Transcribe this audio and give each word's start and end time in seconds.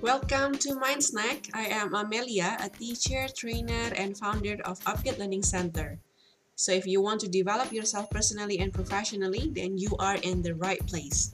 Welcome 0.00 0.54
to 0.58 0.76
Mind 0.76 1.02
Snack. 1.02 1.50
I 1.52 1.66
am 1.74 1.92
Amelia, 1.92 2.56
a 2.62 2.68
teacher, 2.68 3.26
trainer, 3.34 3.90
and 3.96 4.16
founder 4.16 4.56
of 4.64 4.78
Upgate 4.86 5.18
Learning 5.18 5.42
Center. 5.42 5.98
So, 6.54 6.70
if 6.70 6.86
you 6.86 7.00
want 7.02 7.20
to 7.22 7.28
develop 7.28 7.72
yourself 7.72 8.08
personally 8.08 8.60
and 8.60 8.72
professionally, 8.72 9.50
then 9.50 9.76
you 9.76 9.96
are 9.98 10.14
in 10.22 10.40
the 10.40 10.54
right 10.54 10.78
place. 10.86 11.32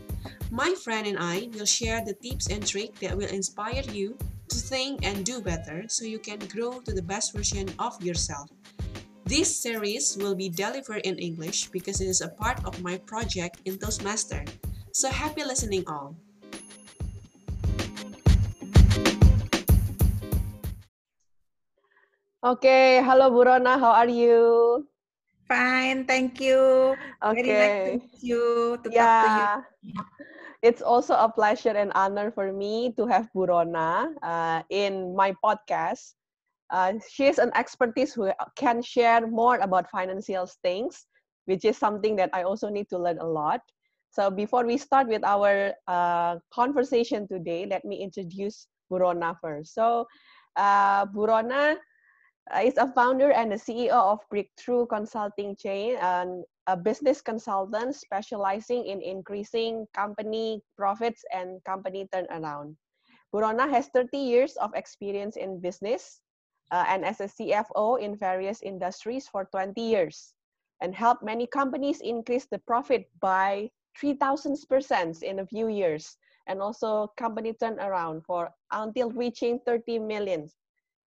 My 0.51 0.75
friend 0.83 1.07
and 1.07 1.19
I 1.21 1.51
will 1.53 1.67
share 1.67 2.03
the 2.03 2.15
tips 2.15 2.49
and 2.49 2.67
tricks 2.67 3.01
that 3.01 3.15
will 3.15 3.29
inspire 3.29 3.85
you 3.93 4.17
to 4.49 4.57
think 4.57 5.05
and 5.05 5.27
do 5.27 5.43
better 5.43 5.85
so 5.87 6.07
you 6.07 6.19
can 6.19 6.39
grow 6.49 6.81
to 6.89 6.93
the 6.95 7.05
best 7.05 7.37
version 7.37 7.69
of 7.79 8.01
yourself. 8.03 8.49
This 9.27 9.55
series 9.55 10.17
will 10.17 10.35
be 10.35 10.49
delivered 10.49 11.05
in 11.05 11.19
English 11.19 11.69
because 11.69 12.01
it 12.01 12.09
is 12.09 12.23
a 12.23 12.33
part 12.33 12.65
of 12.65 12.81
my 12.81 12.97
project 12.97 13.61
in 13.67 13.77
Toastmaster. 13.77 14.43
So 14.93 15.11
happy 15.11 15.45
listening 15.45 15.85
all. 15.87 16.17
Okay, 22.45 23.01
hello 23.01 23.33
Burona, 23.33 23.81
how 23.81 23.97
are 23.97 24.13
you? 24.13 24.85
Fine, 25.49 26.05
thank 26.05 26.37
you. 26.45 26.93
Okay. 27.25 27.41
Very 27.41 27.57
nice 27.57 27.73
to 27.81 27.93
meet 27.97 28.21
you, 28.21 28.77
to 28.85 28.91
yeah. 28.93 29.01
talk 29.01 29.25
to 29.25 29.29
you. 29.33 30.05
It's 30.61 30.83
also 30.85 31.17
a 31.17 31.33
pleasure 31.33 31.73
and 31.73 31.89
honor 31.95 32.29
for 32.29 32.53
me 32.53 32.93
to 33.01 33.07
have 33.09 33.33
Burona 33.33 34.13
uh, 34.21 34.61
in 34.69 35.17
my 35.17 35.33
podcast. 35.41 36.21
Uh, 36.69 37.01
she 37.09 37.33
is 37.33 37.39
an 37.41 37.49
expertise 37.57 38.13
who 38.13 38.29
can 38.57 38.83
share 38.83 39.27
more 39.27 39.57
about 39.65 39.89
financial 39.89 40.45
things, 40.61 41.09
which 41.47 41.65
is 41.65 41.79
something 41.79 42.15
that 42.17 42.29
I 42.35 42.43
also 42.43 42.69
need 42.69 42.91
to 42.93 42.99
learn 43.01 43.25
a 43.25 43.27
lot. 43.27 43.65
So 44.13 44.29
before 44.29 44.67
we 44.69 44.77
start 44.77 45.09
with 45.09 45.25
our 45.25 45.73
uh, 45.89 46.37
conversation 46.53 47.27
today, 47.27 47.65
let 47.65 47.87
me 47.87 48.05
introduce 48.05 48.69
Burona 48.93 49.33
first. 49.41 49.73
So 49.73 50.05
uh, 50.57 51.07
Burona 51.07 51.81
is 52.63 52.77
a 52.77 52.93
founder 52.93 53.33
and 53.33 53.53
the 53.53 53.57
CEO 53.57 53.93
of 53.93 54.21
Breakthrough 54.29 54.87
Consulting 54.87 55.57
Chain, 55.57 55.97
and 55.97 56.45
a 56.67 56.77
business 56.77 57.21
consultant 57.21 57.95
specializing 57.95 58.87
in 58.87 59.01
increasing 59.03 59.87
company 59.95 60.63
profits 60.77 61.25
and 61.33 61.63
company 61.65 62.09
turnaround. 62.13 62.77
Burona 63.35 63.69
has 63.69 63.89
30 63.89 64.17
years 64.17 64.57
of 64.57 64.75
experience 64.75 65.37
in 65.37 65.61
business 65.61 66.21
uh, 66.71 66.85
and 66.89 67.05
as 67.05 67.21
a 67.21 67.29
CFO 67.29 68.01
in 68.01 68.17
various 68.17 68.63
industries 68.63 69.29
for 69.29 69.47
20 69.47 69.81
years 69.81 70.35
and 70.81 70.95
helped 70.95 71.23
many 71.23 71.47
companies 71.47 72.01
increase 72.01 72.47
the 72.47 72.59
profit 72.61 73.11
by 73.21 73.69
3000% 74.01 75.23
in 75.23 75.39
a 75.41 75.47
few 75.47 75.69
years 75.69 76.17
and 76.47 76.61
also 76.61 77.13
company 77.17 77.53
turnaround 77.53 78.25
for 78.25 78.51
until 78.73 79.11
reaching 79.11 79.59
30 79.67 79.99
million 79.99 80.49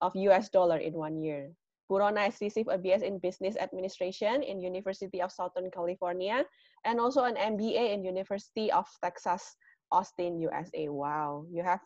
of 0.04 0.12
US 0.28 0.52
dollar 0.52 0.76
in 0.76 0.92
one 0.92 1.16
year. 1.24 1.48
Burona 1.88 2.28
has 2.28 2.40
received 2.40 2.68
a 2.68 2.76
BS 2.76 3.02
in 3.02 3.18
Business 3.18 3.56
Administration 3.56 4.42
in 4.42 4.60
University 4.60 5.20
of 5.20 5.32
Southern 5.32 5.70
California 5.70 6.44
and 6.84 7.00
also 7.00 7.24
an 7.24 7.36
MBA 7.36 7.92
in 7.92 8.04
University 8.04 8.72
of 8.72 8.84
Texas, 9.02 9.56
Austin, 9.92 10.40
USA. 10.40 10.88
Wow, 10.88 11.44
you 11.52 11.62
have 11.62 11.80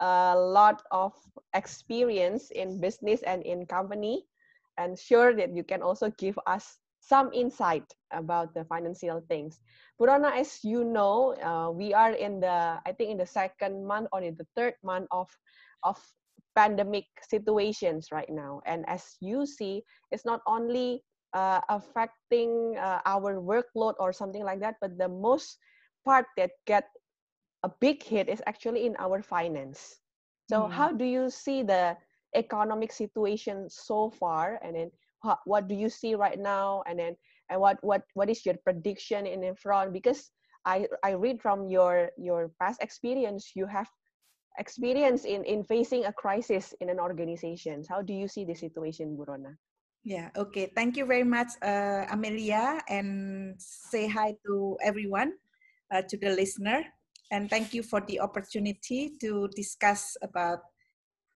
a 0.00 0.36
lot 0.36 0.82
of 0.90 1.12
experience 1.54 2.50
in 2.50 2.80
business 2.80 3.22
and 3.22 3.42
in 3.44 3.64
company 3.66 4.24
and 4.78 4.98
sure 4.98 5.34
that 5.36 5.54
you 5.54 5.64
can 5.64 5.80
also 5.80 6.10
give 6.16 6.38
us 6.46 6.78
some 7.00 7.30
insight 7.32 7.84
about 8.12 8.54
the 8.54 8.64
financial 8.64 9.20
things. 9.28 9.60
Burona, 10.00 10.32
as 10.32 10.64
you 10.64 10.84
know, 10.84 11.34
uh, 11.42 11.70
we 11.70 11.92
are 11.92 12.12
in 12.12 12.40
the, 12.40 12.78
I 12.86 12.92
think 12.96 13.10
in 13.10 13.18
the 13.18 13.26
second 13.26 13.84
month 13.84 14.08
or 14.12 14.22
in 14.22 14.36
the 14.36 14.46
third 14.56 14.74
month 14.82 15.08
of, 15.10 15.28
of 15.82 15.98
pandemic 16.54 17.04
situations 17.22 18.08
right 18.12 18.28
now. 18.30 18.60
And 18.66 18.84
as 18.88 19.16
you 19.20 19.46
see, 19.46 19.82
it's 20.10 20.24
not 20.24 20.40
only 20.46 21.02
uh, 21.32 21.60
affecting 21.68 22.76
uh, 22.76 23.00
our 23.06 23.40
workload 23.40 23.94
or 23.98 24.12
something 24.12 24.44
like 24.44 24.60
that, 24.60 24.76
but 24.80 24.98
the 24.98 25.08
most 25.08 25.58
part 26.04 26.26
that 26.36 26.50
get 26.66 26.84
a 27.62 27.70
big 27.80 28.02
hit 28.02 28.28
is 28.28 28.42
actually 28.46 28.86
in 28.86 28.96
our 28.98 29.22
finance. 29.22 30.00
So 30.50 30.62
mm. 30.62 30.70
how 30.70 30.92
do 30.92 31.04
you 31.04 31.30
see 31.30 31.62
the 31.62 31.96
economic 32.34 32.92
situation 32.92 33.68
so 33.70 34.10
far, 34.10 34.58
and 34.62 34.76
then 34.76 34.90
what, 35.22 35.38
what 35.44 35.68
do 35.68 35.74
you 35.74 35.88
see 35.88 36.14
right 36.14 36.38
now, 36.38 36.82
and 36.86 36.98
then 36.98 37.16
and 37.50 37.60
what 37.60 37.78
what 37.82 38.02
what 38.14 38.28
is 38.28 38.44
your 38.44 38.56
prediction 38.64 39.26
in 39.26 39.40
the 39.40 39.54
front? 39.54 39.92
Because 39.92 40.30
I 40.66 40.88
I 41.04 41.12
read 41.12 41.40
from 41.40 41.68
your 41.68 42.10
your 42.18 42.50
past 42.60 42.82
experience, 42.82 43.52
you 43.54 43.66
have 43.66 43.88
experience 44.58 45.24
in 45.24 45.44
in 45.44 45.64
facing 45.64 46.04
a 46.04 46.12
crisis 46.12 46.74
in 46.80 46.90
an 46.90 47.00
organization. 47.00 47.84
How 47.88 48.02
do 48.02 48.12
you 48.12 48.28
see 48.28 48.44
the 48.44 48.54
situation, 48.54 49.16
Burona? 49.16 49.56
Yeah, 50.04 50.34
okay. 50.34 50.66
Thank 50.74 50.96
you 50.98 51.06
very 51.06 51.22
much, 51.22 51.54
uh, 51.62 52.10
Amelia, 52.10 52.82
and 52.88 53.54
say 53.58 54.08
hi 54.10 54.34
to 54.46 54.76
everyone, 54.82 55.38
uh, 55.94 56.02
to 56.02 56.18
the 56.18 56.34
listener, 56.34 56.82
and 57.30 57.48
thank 57.48 57.72
you 57.72 57.86
for 57.86 58.02
the 58.02 58.18
opportunity 58.18 59.14
to 59.22 59.46
discuss 59.54 60.16
about 60.22 60.66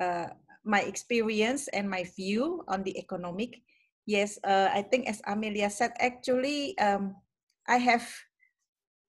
uh, 0.03 0.35
my 0.67 0.83
experience 0.83 1.69
and 1.71 1.89
my 1.89 2.05
view 2.19 2.67
on 2.67 2.83
the 2.83 2.99
economic. 2.99 3.63
Yes, 4.05 4.39
uh, 4.43 4.69
I 4.75 4.83
think 4.83 5.07
as 5.07 5.23
Amelia 5.27 5.71
said, 5.71 5.95
actually, 5.99 6.77
um, 6.79 7.15
I 7.69 7.79
have 7.79 8.07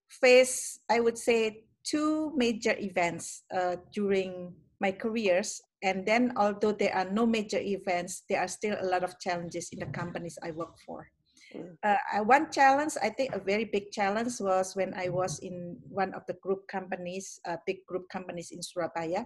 faced, 0.09 0.81
I 0.89 0.99
would 0.99 1.17
say, 1.17 1.65
two 1.89 2.33
major 2.35 2.75
events 2.79 3.43
uh, 3.55 3.77
during 3.93 4.53
my 4.79 4.91
careers. 4.91 5.61
And 5.83 6.05
then, 6.05 6.33
although 6.37 6.71
there 6.71 6.93
are 6.95 7.09
no 7.09 7.25
major 7.25 7.59
events, 7.59 8.23
there 8.29 8.41
are 8.41 8.47
still 8.47 8.75
a 8.81 8.85
lot 8.85 9.03
of 9.03 9.19
challenges 9.19 9.69
in 9.71 9.79
the 9.79 9.85
companies 9.87 10.37
I 10.43 10.51
work 10.51 10.75
for. 10.85 11.07
Mm. 11.55 11.77
Uh, 11.83 12.23
one 12.23 12.51
challenge, 12.51 12.93
I 13.01 13.09
think 13.09 13.33
a 13.33 13.39
very 13.39 13.65
big 13.65 13.91
challenge 13.91 14.39
was 14.39 14.75
when 14.75 14.93
I 14.95 15.09
was 15.09 15.39
in 15.39 15.77
one 15.87 16.13
of 16.13 16.23
the 16.27 16.33
group 16.41 16.67
companies, 16.67 17.39
uh, 17.47 17.57
big 17.65 17.85
group 17.85 18.09
companies 18.09 18.51
in 18.51 18.61
Surabaya, 18.61 19.25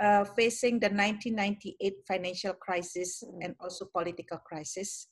uh, 0.00 0.24
facing 0.24 0.80
the 0.80 0.88
1998 0.88 1.94
financial 2.08 2.54
crisis 2.54 3.22
mm. 3.22 3.44
and 3.44 3.54
also 3.60 3.86
political 3.92 4.38
crisis. 4.38 5.08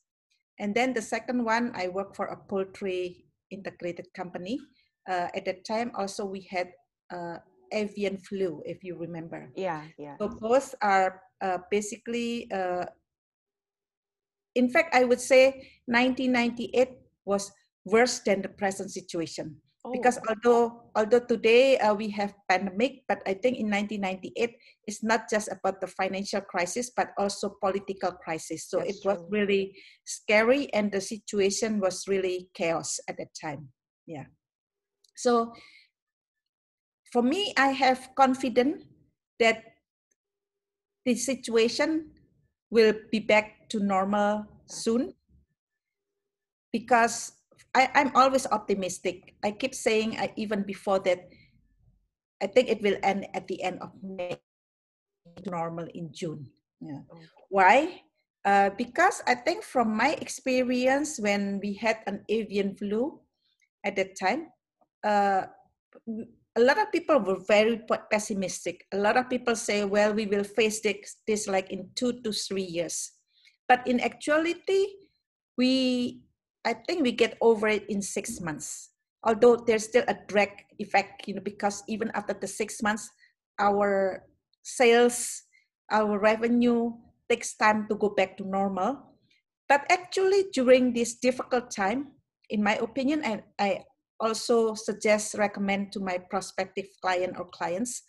And 0.59 0.75
then 0.75 0.93
the 0.93 1.03
second 1.03 1.45
one, 1.45 1.73
I 1.75 1.89
work 1.89 2.17
for 2.17 2.27
a 2.27 2.37
poultry 2.37 3.25
integrated 3.51 4.07
company. 4.15 4.59
Uh, 5.09 5.29
at 5.35 5.45
that 5.45 5.65
time, 5.65 5.93
also 5.95 6.25
we 6.25 6.47
had 6.51 6.73
uh, 7.11 7.39
avian 7.73 8.19
flu, 8.19 8.63
if 8.65 8.83
you 8.83 8.97
remember. 8.97 9.51
Yeah, 9.57 9.85
yeah. 9.99 10.17
So 10.19 10.29
both 10.29 10.75
are 10.83 11.23
uh, 11.41 11.59
basically, 11.71 12.51
uh, 12.51 12.87
in 14.55 14.71
fact, 14.71 14.95
I 14.95 15.05
would 15.05 15.21
say 15.21 15.71
1998 15.87 16.91
was 17.25 17.53
worse 17.85 18.21
than 18.21 18.43
the 18.43 18.49
present 18.49 18.91
situation. 18.91 19.57
Oh. 19.81 19.93
Because 19.93 20.21
although 20.29 20.93
although 20.93 21.25
today 21.25 21.79
uh, 21.81 21.95
we 21.97 22.11
have 22.13 22.37
pandemic, 22.45 23.01
but 23.09 23.25
I 23.25 23.33
think 23.33 23.57
in 23.57 23.73
1998 23.73 24.53
it's 24.85 25.03
not 25.03 25.25
just 25.31 25.49
about 25.49 25.81
the 25.81 25.89
financial 25.89 26.43
crisis, 26.43 26.93
but 26.93 27.17
also 27.17 27.57
political 27.65 28.13
crisis. 28.13 28.69
So 28.69 28.85
That's 28.85 29.01
it 29.01 29.09
was 29.09 29.17
true. 29.25 29.29
really 29.31 29.73
scary, 30.05 30.69
and 30.77 30.93
the 30.93 31.01
situation 31.01 31.81
was 31.81 32.05
really 32.05 32.51
chaos 32.53 33.01
at 33.09 33.17
that 33.17 33.33
time. 33.33 33.73
Yeah. 34.05 34.29
So 35.17 35.57
for 37.11 37.23
me, 37.23 37.53
I 37.57 37.75
have 37.75 38.15
confidence 38.15 38.85
that 39.39 39.65
the 41.05 41.15
situation 41.15 42.11
will 42.71 42.95
be 43.11 43.19
back 43.19 43.69
to 43.71 43.81
normal 43.81 44.47
soon 44.67 45.15
because 46.73 47.33
I, 47.75 47.91
am 47.95 48.13
always 48.15 48.47
optimistic. 48.47 49.35
I 49.43 49.51
keep 49.53 49.75
saying, 49.75 50.19
I, 50.19 50.33
even 50.37 50.63
before 50.63 50.99
that, 51.01 51.29
I 52.43 52.47
think 52.47 52.69
it 52.69 52.83
will 52.83 52.97
end 53.03 53.27
at 53.35 53.47
the 53.49 53.63
end 53.63 53.79
of 53.81 53.91
May, 54.03 54.39
normal 55.47 55.87
in 55.95 56.11
June. 56.13 56.47
Yeah. 56.81 57.03
Why? 57.49 58.03
Uh, 58.45 58.71
because 58.79 59.23
I 59.27 59.35
think 59.35 59.63
from 59.63 59.95
my 59.95 60.17
experience 60.21 61.21
when 61.21 61.61
we 61.63 61.75
had 61.75 61.99
an 62.07 62.25
avian 62.29 62.75
flu 62.75 63.21
at 63.85 63.97
that 63.97 64.19
time, 64.19 64.49
uh, 65.05 65.47
a 66.61 66.63
lot 66.63 66.77
of 66.77 66.93
people 66.93 67.19
were 67.19 67.41
very 67.49 67.81
pessimistic. 68.13 68.85
A 68.93 68.99
lot 68.99 69.17
of 69.17 69.33
people 69.33 69.57
say, 69.57 69.85
well, 69.85 70.13
we 70.13 70.27
will 70.27 70.45
face 70.45 70.81
this, 70.81 71.17
this 71.27 71.49
like 71.49 71.73
in 71.73 71.89
two 71.97 72.21
to 72.21 72.33
three 72.33 72.69
years. 72.69 73.13
But 73.67 73.87
in 73.89 73.99
actuality, 74.01 75.09
we, 75.57 76.21
I 76.65 76.75
think 76.75 77.03
we 77.03 77.13
get 77.13 77.39
over 77.41 77.67
it 77.69 77.89
in 77.89 78.03
six 78.03 78.41
months. 78.41 78.91
Although 79.25 79.65
there's 79.67 79.85
still 79.85 80.05
a 80.07 80.17
drag 80.29 80.51
effect, 80.79 81.27
you 81.27 81.35
know, 81.35 81.41
because 81.43 81.83
even 81.89 82.11
after 82.15 82.35
the 82.35 82.47
six 82.47 82.83
months, 82.83 83.09
our 83.59 84.25
sales, 84.63 85.43
our 85.91 86.19
revenue 86.19 86.93
takes 87.29 87.57
time 87.57 87.87
to 87.89 87.95
go 87.95 88.11
back 88.11 88.37
to 88.37 88.45
normal. 88.45 89.17
But 89.69 89.87
actually, 89.89 90.51
during 90.53 90.93
this 90.93 91.15
difficult 91.15 91.71
time, 91.71 92.13
in 92.51 92.63
my 92.63 92.77
opinion, 92.77 93.23
and 93.25 93.43
I 93.59 93.85
also 94.21 94.75
suggest 94.75 95.35
recommend 95.35 95.93
to 95.93 96.01
my 96.01 96.19
prospective 96.19 96.87
client 97.01 97.35
or 97.39 97.47
clients 97.47 98.03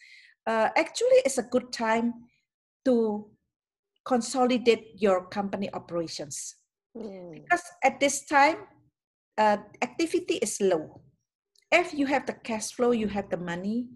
uh, 0.47 0.69
actually 0.75 1.19
it's 1.25 1.37
a 1.37 1.43
good 1.43 1.71
time 1.71 2.13
to 2.85 3.27
consolidate 4.03 4.97
your 4.97 5.27
company 5.27 5.69
operations. 5.73 6.55
Mm. 6.97 7.31
because 7.31 7.63
at 7.85 8.01
this 8.01 8.25
time 8.25 8.57
uh, 9.37 9.57
activity 9.81 10.35
is 10.43 10.59
low. 10.59 10.99
If 11.71 11.93
you 11.93 12.05
have 12.07 12.25
the 12.25 12.33
cash 12.33 12.73
flow 12.73 12.91
you 12.91 13.07
have 13.07 13.29
the 13.29 13.37
money 13.37 13.87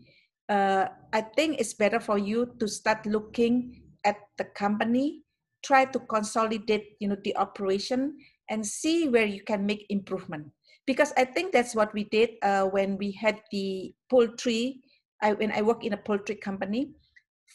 uh, 0.50 0.86
i 1.14 1.22
think 1.22 1.60
it's 1.60 1.74
better 1.74 2.00
for 2.00 2.18
you 2.18 2.54
to 2.60 2.68
start 2.68 3.06
looking 3.06 3.82
at 4.04 4.18
the 4.38 4.46
company 4.46 5.24
try 5.64 5.86
to 5.86 6.00
consolidate 6.00 6.96
you 7.00 7.08
know 7.08 7.18
the 7.24 7.36
operation 7.38 8.18
and 8.50 8.66
see 8.66 9.10
where 9.10 9.26
you 9.26 9.42
can 9.44 9.66
make 9.66 9.86
improvement 9.90 10.46
because 10.86 11.14
i 11.18 11.26
think 11.26 11.52
that's 11.52 11.76
what 11.76 11.94
we 11.94 12.06
did 12.06 12.32
uh, 12.44 12.66
when 12.66 12.98
we 12.98 13.12
had 13.12 13.42
the 13.52 13.94
poultry 14.10 14.82
I, 15.22 15.34
when 15.34 15.52
i 15.52 15.62
work 15.62 15.84
in 15.84 15.94
a 15.94 15.98
poultry 15.98 16.36
company. 16.36 16.92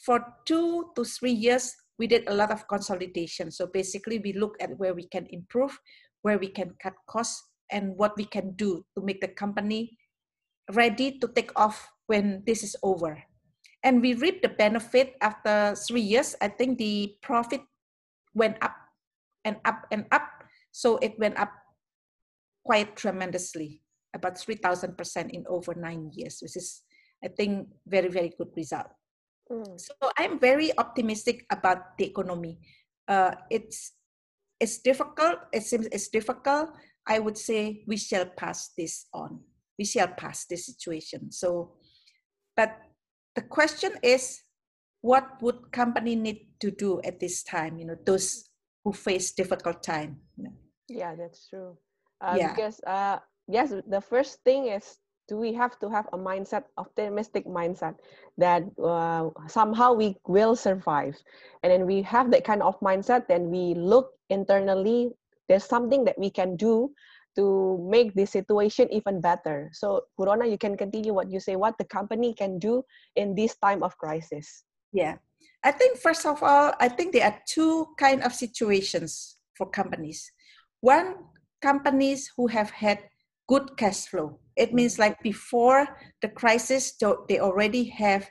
For 0.06 0.24
two 0.46 0.90
to 0.96 1.04
three 1.04 1.32
years 1.32 1.76
we 1.98 2.06
did 2.06 2.24
a 2.26 2.32
lot 2.32 2.50
of 2.50 2.66
consolidation. 2.66 3.50
So 3.50 3.66
basically 3.66 4.18
we 4.18 4.32
look 4.32 4.56
at 4.58 4.72
where 4.78 4.94
we 4.94 5.04
can 5.04 5.26
improve 5.28 5.78
where 6.22 6.38
we 6.38 6.48
can 6.48 6.74
cut 6.82 6.94
costs 7.06 7.48
and 7.70 7.96
what 7.96 8.16
we 8.16 8.24
can 8.24 8.52
do 8.56 8.84
to 8.96 9.04
make 9.04 9.20
the 9.20 9.28
company 9.28 9.96
ready 10.72 11.18
to 11.18 11.28
take 11.28 11.52
off 11.56 11.88
when 12.06 12.42
this 12.46 12.62
is 12.62 12.76
over. 12.82 13.22
And 13.82 14.02
we 14.02 14.14
reap 14.14 14.42
the 14.42 14.48
benefit 14.48 15.16
after 15.20 15.74
three 15.74 16.04
years. 16.04 16.36
I 16.40 16.48
think 16.48 16.78
the 16.78 17.16
profit 17.22 17.62
went 18.34 18.56
up 18.60 18.76
and 19.44 19.56
up 19.64 19.86
and 19.90 20.04
up. 20.12 20.28
So 20.72 20.98
it 20.98 21.18
went 21.18 21.38
up 21.38 21.50
quite 22.64 22.96
tremendously 22.96 23.82
about 24.14 24.34
3000% 24.34 25.30
in 25.30 25.44
over 25.48 25.74
nine 25.74 26.10
years 26.14 26.38
which 26.42 26.56
is 26.56 26.82
i 27.24 27.28
think 27.28 27.68
very 27.86 28.08
very 28.08 28.32
good 28.36 28.50
result 28.56 28.88
Mm. 29.50 29.80
so 29.80 29.90
i'm 30.16 30.38
very 30.38 30.70
optimistic 30.78 31.44
about 31.50 31.98
the 31.98 32.06
economy 32.06 32.62
uh, 33.08 33.34
it's 33.50 33.98
it's 34.60 34.78
difficult 34.78 35.42
it 35.52 35.64
seems 35.64 35.86
it's 35.90 36.06
difficult 36.06 36.70
i 37.08 37.18
would 37.18 37.36
say 37.36 37.82
we 37.88 37.96
shall 37.96 38.26
pass 38.26 38.70
this 38.78 39.10
on 39.12 39.40
we 39.76 39.84
shall 39.84 40.06
pass 40.06 40.46
this 40.46 40.66
situation 40.66 41.32
so 41.32 41.74
but 42.54 42.78
the 43.34 43.42
question 43.42 43.90
is 44.04 44.38
what 45.00 45.42
would 45.42 45.72
company 45.72 46.14
need 46.14 46.46
to 46.60 46.70
do 46.70 47.00
at 47.02 47.18
this 47.18 47.42
time 47.42 47.76
you 47.76 47.86
know 47.86 47.98
those 48.06 48.50
who 48.84 48.92
face 48.92 49.32
difficult 49.32 49.82
time 49.82 50.20
you 50.36 50.44
know? 50.44 50.54
Yeah, 50.88 51.14
that's 51.14 51.48
true. 51.48 51.78
Uh, 52.20 52.36
Yeah. 52.38 52.54
Because 52.54 52.80
uh, 52.86 53.18
yes, 53.48 53.72
the 53.88 54.00
first 54.00 54.44
thing 54.44 54.68
is 54.68 55.00
do 55.28 55.38
we 55.38 55.54
have 55.54 55.78
to 55.78 55.88
have 55.88 56.10
a 56.12 56.18
mindset, 56.18 56.64
optimistic 56.76 57.46
mindset 57.46 57.94
that 58.36 58.66
uh, 58.82 59.30
somehow 59.46 59.94
we 59.94 60.18
will 60.26 60.56
survive, 60.56 61.14
and 61.62 61.70
then 61.70 61.86
we 61.86 62.02
have 62.02 62.34
that 62.34 62.42
kind 62.42 62.62
of 62.62 62.74
mindset. 62.80 63.28
Then 63.28 63.46
we 63.48 63.78
look 63.78 64.10
internally. 64.28 65.14
There's 65.46 65.64
something 65.64 66.04
that 66.04 66.18
we 66.18 66.30
can 66.30 66.56
do 66.58 66.90
to 67.38 67.78
make 67.86 68.14
the 68.18 68.26
situation 68.26 68.90
even 68.90 69.22
better. 69.22 69.70
So, 69.72 70.10
Burona, 70.18 70.50
you 70.50 70.58
can 70.58 70.76
continue 70.76 71.14
what 71.14 71.30
you 71.30 71.38
say. 71.38 71.54
What 71.54 71.78
the 71.78 71.86
company 71.86 72.34
can 72.34 72.58
do 72.58 72.82
in 73.14 73.38
this 73.38 73.54
time 73.62 73.86
of 73.86 73.96
crisis. 73.98 74.66
Yeah. 74.92 75.22
I 75.62 75.70
think 75.70 75.98
first 75.98 76.26
of 76.26 76.42
all, 76.42 76.74
I 76.80 76.88
think 76.88 77.12
there 77.12 77.26
are 77.30 77.38
two 77.46 77.86
kind 77.98 78.22
of 78.26 78.34
situations 78.34 79.38
for 79.54 79.70
companies. 79.70 80.26
One, 80.80 81.22
companies 81.60 82.30
who 82.36 82.46
have 82.48 82.70
had 82.70 82.98
good 83.48 83.76
cash 83.76 84.06
flow. 84.06 84.38
It 84.56 84.70
mm. 84.70 84.74
means 84.74 84.98
like 84.98 85.22
before 85.22 85.86
the 86.22 86.28
crisis, 86.28 86.94
they 87.28 87.38
already 87.40 87.84
have 87.90 88.28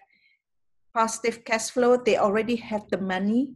positive 0.93 1.43
cash 1.45 1.69
flow. 1.71 1.97
They 1.97 2.17
already 2.17 2.55
have 2.57 2.83
the 2.89 2.99
money. 2.99 3.51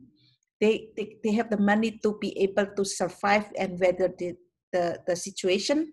They, 0.61 0.89
they, 0.95 1.17
they 1.23 1.31
have 1.33 1.49
the 1.49 1.59
money 1.59 1.99
to 2.03 2.17
be 2.21 2.37
able 2.39 2.67
to 2.77 2.85
survive 2.85 3.51
and 3.57 3.79
weather 3.79 4.13
the, 4.17 4.35
the, 4.71 4.99
the 5.07 5.15
situation. 5.15 5.91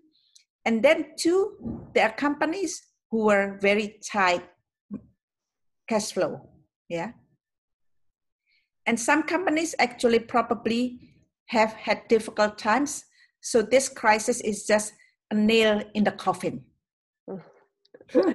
And 0.65 0.83
then 0.83 1.15
two, 1.17 1.57
there 1.93 2.07
are 2.07 2.13
companies 2.13 2.81
who 3.09 3.29
are 3.29 3.57
very 3.61 3.99
tight 4.09 4.43
cash 5.89 6.13
flow. 6.13 6.49
Yeah. 6.87 7.11
And 8.85 8.99
some 8.99 9.23
companies 9.23 9.75
actually 9.79 10.19
probably 10.19 10.99
have 11.47 11.73
had 11.73 12.07
difficult 12.07 12.57
times. 12.57 13.03
So 13.41 13.61
this 13.61 13.89
crisis 13.89 14.39
is 14.41 14.65
just 14.65 14.93
a 15.31 15.35
nail 15.35 15.81
in 15.93 16.03
the 16.03 16.11
coffin. 16.11 16.63
yeah, 18.15 18.33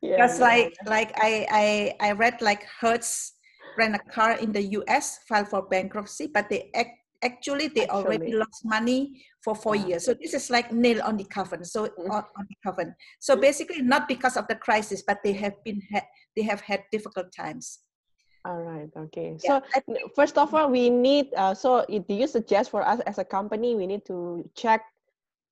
Because 0.00 0.38
yeah. 0.38 0.44
like 0.44 0.72
like 0.86 1.12
I, 1.16 1.46
I 2.00 2.08
I 2.08 2.12
read 2.12 2.40
like 2.40 2.64
Hertz 2.80 3.34
ran 3.76 3.94
a 3.94 3.98
car 4.12 4.32
in 4.38 4.52
the 4.52 4.62
US, 4.78 5.18
filed 5.28 5.48
for 5.48 5.62
bankruptcy, 5.62 6.28
but 6.32 6.48
they 6.48 6.70
act, 6.74 6.90
actually 7.24 7.68
they 7.68 7.86
already 7.88 8.32
lost 8.32 8.64
money 8.64 9.24
for 9.42 9.54
four 9.54 9.74
years. 9.74 10.04
So 10.04 10.14
this 10.14 10.32
is 10.34 10.48
like 10.50 10.72
nail 10.72 11.02
on 11.02 11.16
the 11.16 11.24
coffin. 11.24 11.64
So 11.64 11.88
Mm. 11.88 12.10
on, 12.10 12.22
on 12.38 12.46
the 12.48 12.56
coffin. 12.64 12.94
So 13.20 13.36
basically 13.36 13.82
not 13.82 14.06
because 14.08 14.36
of 14.36 14.46
the 14.48 14.54
crisis, 14.56 15.02
but 15.06 15.18
they 15.24 15.32
have 15.32 15.54
been 15.64 15.80
had 15.92 16.04
they 16.36 16.42
have 16.42 16.60
had 16.60 16.84
difficult 16.92 17.32
times. 17.32 17.80
All 18.44 18.60
right. 18.60 18.90
Okay. 18.94 19.36
Yeah, 19.42 19.60
So 19.86 19.96
first 20.14 20.36
of 20.36 20.54
all, 20.54 20.70
we 20.70 20.90
need. 20.90 21.32
Uh, 21.34 21.54
so 21.54 21.84
do 21.88 22.14
you 22.14 22.26
suggest 22.26 22.70
for 22.70 22.86
us 22.86 23.00
as 23.06 23.18
a 23.18 23.24
company, 23.24 23.74
we 23.74 23.86
need 23.86 24.04
to 24.06 24.48
check 24.54 24.82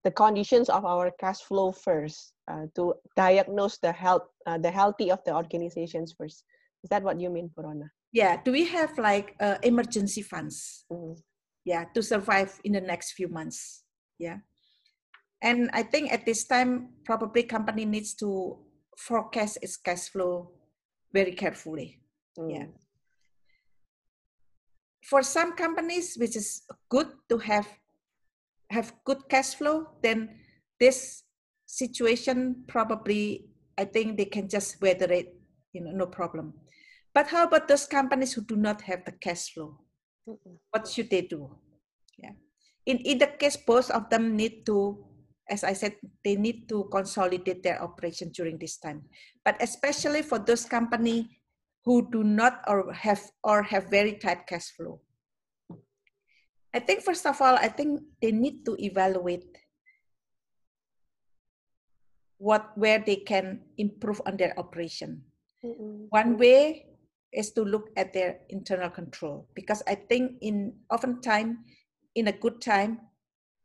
the 0.05 0.11
conditions 0.11 0.69
of 0.69 0.85
our 0.85 1.11
cash 1.19 1.41
flow 1.41 1.73
first 1.73 2.35
uh, 2.49 2.67
to 2.75 2.95
diagnose 3.17 3.79
the 3.79 3.93
health, 3.93 4.29
uh, 4.47 4.59
the 4.59 4.71
healthy 4.71 5.11
of 5.11 5.23
the 5.25 5.35
organizations 5.35 6.15
first. 6.19 6.45
Is 6.83 6.91
that 6.91 7.03
what 7.03 7.21
you 7.21 7.31
mean, 7.31 7.51
Burona? 7.57 7.89
Yeah. 8.13 8.41
Do 8.45 8.53
we 8.53 8.67
have 8.67 8.99
like 8.99 9.37
uh, 9.41 9.57
emergency 9.63 10.23
funds? 10.23 10.85
Mm. 10.93 11.19
Yeah, 11.65 11.85
to 11.95 12.03
survive 12.03 12.59
in 12.65 12.73
the 12.73 12.81
next 12.81 13.13
few 13.13 13.29
months. 13.29 13.85
Yeah. 14.19 14.39
And 15.41 15.71
I 15.73 15.83
think 15.83 16.13
at 16.13 16.27
this 16.27 16.45
time, 16.45 16.89
probably 17.05 17.45
company 17.45 17.85
needs 17.85 18.15
to 18.15 18.59
forecast 18.99 19.59
its 19.63 19.77
cash 19.77 20.09
flow 20.09 20.51
very 21.13 21.33
carefully. 21.33 22.01
Yeah. 22.37 22.67
For 25.03 25.23
some 25.23 25.57
companies, 25.57 26.17
which 26.17 26.37
is 26.37 26.63
good 26.89 27.09
to 27.29 27.39
have 27.39 27.67
have 28.71 28.95
good 29.05 29.29
cash 29.29 29.55
flow, 29.55 29.89
then 30.03 30.31
this 30.81 31.25
situation 31.67 32.65
probably 32.67 33.47
I 33.77 33.85
think 33.85 34.17
they 34.17 34.27
can 34.27 34.49
just 34.49 34.81
weather 34.81 35.11
it, 35.13 35.35
you 35.73 35.83
know, 35.83 35.91
no 35.91 36.07
problem. 36.07 36.55
But 37.15 37.29
how 37.29 37.45
about 37.45 37.69
those 37.69 37.87
companies 37.87 38.33
who 38.33 38.43
do 38.43 38.57
not 38.57 38.83
have 38.83 39.05
the 39.05 39.13
cash 39.13 39.53
flow? 39.53 39.79
Mm-mm. 40.29 40.55
what 40.71 40.87
should 40.87 41.11
they 41.11 41.27
do 41.27 41.51
yeah 42.15 42.39
in 42.87 43.03
either 43.03 43.27
case 43.27 43.59
both 43.59 43.91
of 43.91 44.07
them 44.07 44.37
need 44.39 44.63
to 44.65 45.03
as 45.51 45.65
i 45.65 45.73
said 45.75 45.99
they 46.23 46.37
need 46.37 46.69
to 46.69 46.87
consolidate 46.95 47.63
their 47.67 47.83
operation 47.83 48.31
during 48.31 48.57
this 48.57 48.79
time 48.79 49.03
but 49.45 49.59
especially 49.59 50.23
for 50.23 50.39
those 50.39 50.65
company 50.65 51.42
who 51.85 52.09
do 52.11 52.23
not 52.23 52.63
or 52.67 52.93
have 52.93 53.23
or 53.43 53.63
have 53.63 53.91
very 53.91 54.15
tight 54.15 54.47
cash 54.47 54.71
flow. 54.71 55.01
I 56.75 56.81
think 56.81 57.03
first 57.03 57.27
of 57.27 57.37
all 57.43 57.57
i 57.61 57.69
think 57.69 58.01
they 58.23 58.33
need 58.33 58.65
to 58.65 58.73
evaluate 58.81 59.45
what 62.39 62.73
where 62.75 62.99
they 62.99 63.17
can 63.17 63.61
improve 63.77 64.21
on 64.27 64.37
their 64.37 64.57
operation. 64.59 65.23
Mm-mm. 65.63 66.11
one 66.11 66.39
way 66.39 66.87
is 67.33 67.53
to 67.53 67.63
look 67.63 67.91
at 67.97 68.13
their 68.13 68.41
internal 68.51 68.91
control 68.91 69.47
because 69.55 69.83
I 69.87 69.95
think 69.95 70.43
in 70.43 70.75
oftentimes 70.91 71.57
in 72.15 72.27
a 72.27 72.33
good 72.35 72.61
time 72.61 72.99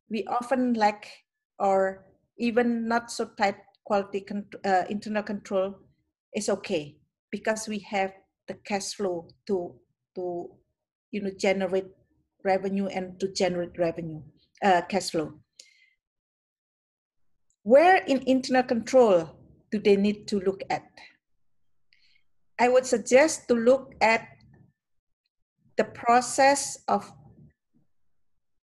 we 0.10 0.24
often 0.30 0.74
lack 0.74 1.10
or 1.58 2.06
even 2.38 2.88
not 2.88 3.10
so 3.10 3.34
tight 3.34 3.58
quality 3.84 4.22
con- 4.22 4.46
uh, 4.64 4.86
internal 4.90 5.24
control 5.24 5.76
is 6.36 6.50
okay 6.50 6.96
because 7.32 7.68
we 7.68 7.80
have 7.80 8.14
the 8.48 8.54
cash 8.66 8.94
flow 8.94 9.28
to 9.46 9.76
to 10.16 10.50
you 11.12 11.22
know 11.22 11.32
generate 11.38 11.88
revenue 12.44 12.88
and 12.88 13.20
to 13.20 13.28
generate 13.34 13.78
revenue 13.78 14.22
uh, 14.64 14.82
cash 14.90 15.12
flow 15.12 15.34
where 17.64 18.04
in 18.06 18.24
internal 18.26 18.64
control 18.64 19.30
do 19.72 19.80
they 19.80 19.98
need 19.98 20.28
to 20.28 20.40
look 20.40 20.62
at 20.70 20.88
I 22.60 22.70
would 22.70 22.86
suggest 22.86 23.48
to 23.50 23.54
look 23.54 23.94
at 24.02 24.26
the 25.78 25.86
process 25.86 26.82
of 26.88 27.06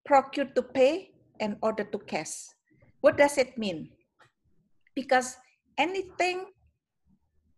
procure 0.05 0.51
to 0.59 0.63
pay 0.63 1.15
and 1.39 1.57
order 1.63 1.85
to 1.85 1.99
cash. 1.99 2.51
What 3.01 3.17
does 3.17 3.39
it 3.39 3.57
mean? 3.57 3.91
Because 4.95 5.37
anything 5.79 6.47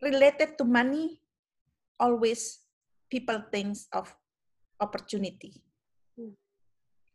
related 0.03 0.59
to 0.59 0.65
money, 0.65 1.21
always 1.99 2.61
people 3.11 3.43
thinks 3.53 3.89
of 3.93 4.15
opportunity 4.81 5.63
Mm. 6.19 6.33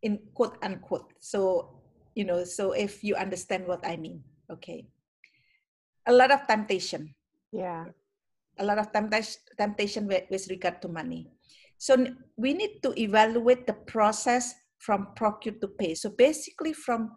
in 0.02 0.18
quote 0.34 0.58
unquote. 0.62 1.14
So, 1.20 1.82
you 2.14 2.26
know, 2.26 2.44
so 2.46 2.72
if 2.74 3.04
you 3.04 3.16
understand 3.16 3.66
what 3.66 3.86
I 3.86 3.98
mean, 3.98 4.24
okay. 4.50 4.86
A 6.06 6.14
lot 6.14 6.32
of 6.32 6.46
temptation 6.48 7.14
Yeah. 7.52 7.86
a 8.60 8.66
lot 8.66 8.78
of 8.78 8.92
temptation, 8.92 9.42
temptation 9.58 10.08
with, 10.08 10.30
with 10.30 10.48
regard 10.50 10.82
to 10.82 10.88
money. 10.88 11.30
So 11.78 11.98
we 12.38 12.54
need 12.54 12.82
to 12.84 12.94
evaluate 13.00 13.66
the 13.66 13.74
process 13.74 14.54
from 14.78 15.14
procure 15.16 15.56
to 15.62 15.68
pay. 15.68 15.96
So 15.96 16.10
basically 16.10 16.74
from 16.74 17.12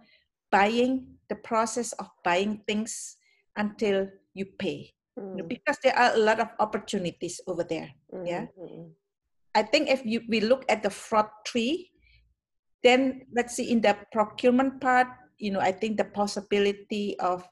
buying, 0.50 1.18
the 1.28 1.36
process 1.36 1.92
of 2.00 2.08
buying 2.24 2.62
things 2.66 3.16
until 3.56 4.08
you 4.32 4.46
pay. 4.58 4.94
Mm. 5.18 5.48
Because 5.48 5.78
there 5.82 5.96
are 5.96 6.14
a 6.14 6.18
lot 6.18 6.40
of 6.40 6.48
opportunities 6.58 7.40
over 7.46 7.64
there. 7.64 7.90
Mm-hmm. 8.12 8.26
Yeah. 8.26 8.46
I 9.54 9.62
think 9.62 9.88
if 9.88 10.04
you, 10.04 10.22
we 10.28 10.40
look 10.40 10.64
at 10.68 10.82
the 10.82 10.90
fraud 10.90 11.28
tree, 11.46 11.90
then 12.82 13.22
let's 13.32 13.54
see 13.54 13.70
in 13.70 13.80
the 13.80 13.96
procurement 14.12 14.80
part, 14.80 15.06
you 15.38 15.52
know, 15.52 15.60
I 15.60 15.72
think 15.72 15.96
the 15.96 16.04
possibility 16.04 17.18
of 17.20 17.46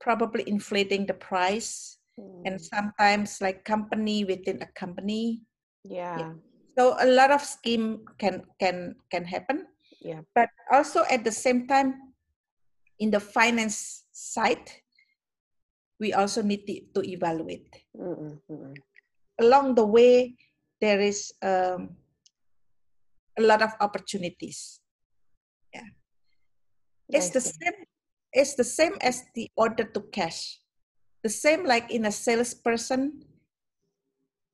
probably 0.00 0.44
inflating 0.46 1.06
the 1.06 1.14
price 1.14 1.98
mm. 2.18 2.42
and 2.46 2.60
sometimes 2.60 3.40
like 3.40 3.64
company 3.64 4.24
within 4.24 4.62
a 4.62 4.66
company. 4.78 5.42
Yeah. 5.84 6.18
yeah. 6.18 6.32
So 6.78 6.96
a 7.00 7.06
lot 7.06 7.30
of 7.30 7.42
scheme 7.42 8.06
can 8.18 8.44
can 8.60 8.94
can 9.10 9.24
happen. 9.24 9.66
Yeah. 10.00 10.20
But 10.34 10.48
also 10.70 11.02
at 11.10 11.24
the 11.24 11.32
same 11.32 11.66
time, 11.66 12.14
in 12.98 13.10
the 13.10 13.20
finance 13.20 14.04
side, 14.12 14.70
we 16.00 16.12
also 16.12 16.42
need 16.42 16.66
to, 16.66 16.80
to 16.94 17.08
evaluate. 17.08 17.68
Mm-hmm. 17.96 18.72
Along 19.38 19.74
the 19.74 19.86
way, 19.86 20.34
there 20.80 21.00
is 21.00 21.32
um, 21.42 21.96
a 23.38 23.42
lot 23.42 23.62
of 23.62 23.70
opportunities. 23.80 24.80
Yeah, 25.74 25.86
it's 27.08 27.30
the 27.30 27.40
same. 27.40 27.86
It's 28.32 28.54
the 28.54 28.64
same 28.64 28.96
as 29.00 29.24
the 29.34 29.50
order 29.56 29.84
to 29.84 30.00
cash. 30.12 30.60
The 31.22 31.30
same 31.30 31.64
like 31.64 31.90
in 31.90 32.06
a 32.06 32.12
salesperson. 32.12 33.24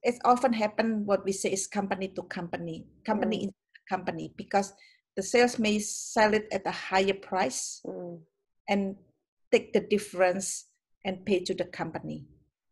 It 0.02 0.20
often 0.24 0.52
happen 0.52 1.06
what 1.06 1.24
we 1.24 1.32
say 1.32 1.48
is 1.52 1.66
company 1.66 2.08
to 2.08 2.22
company, 2.24 2.84
company 3.06 3.38
mm. 3.38 3.42
in 3.44 3.50
company, 3.88 4.32
because 4.36 4.72
the 5.16 5.22
sales 5.22 5.58
may 5.58 5.78
sell 5.78 6.34
it 6.34 6.46
at 6.52 6.66
a 6.66 6.70
higher 6.70 7.14
price 7.14 7.80
mm. 7.86 8.20
and 8.68 8.96
take 9.50 9.72
the 9.72 9.80
difference 9.80 10.66
and 11.04 11.24
pay 11.24 11.40
to 11.40 11.54
the 11.54 11.64
company, 11.64 12.24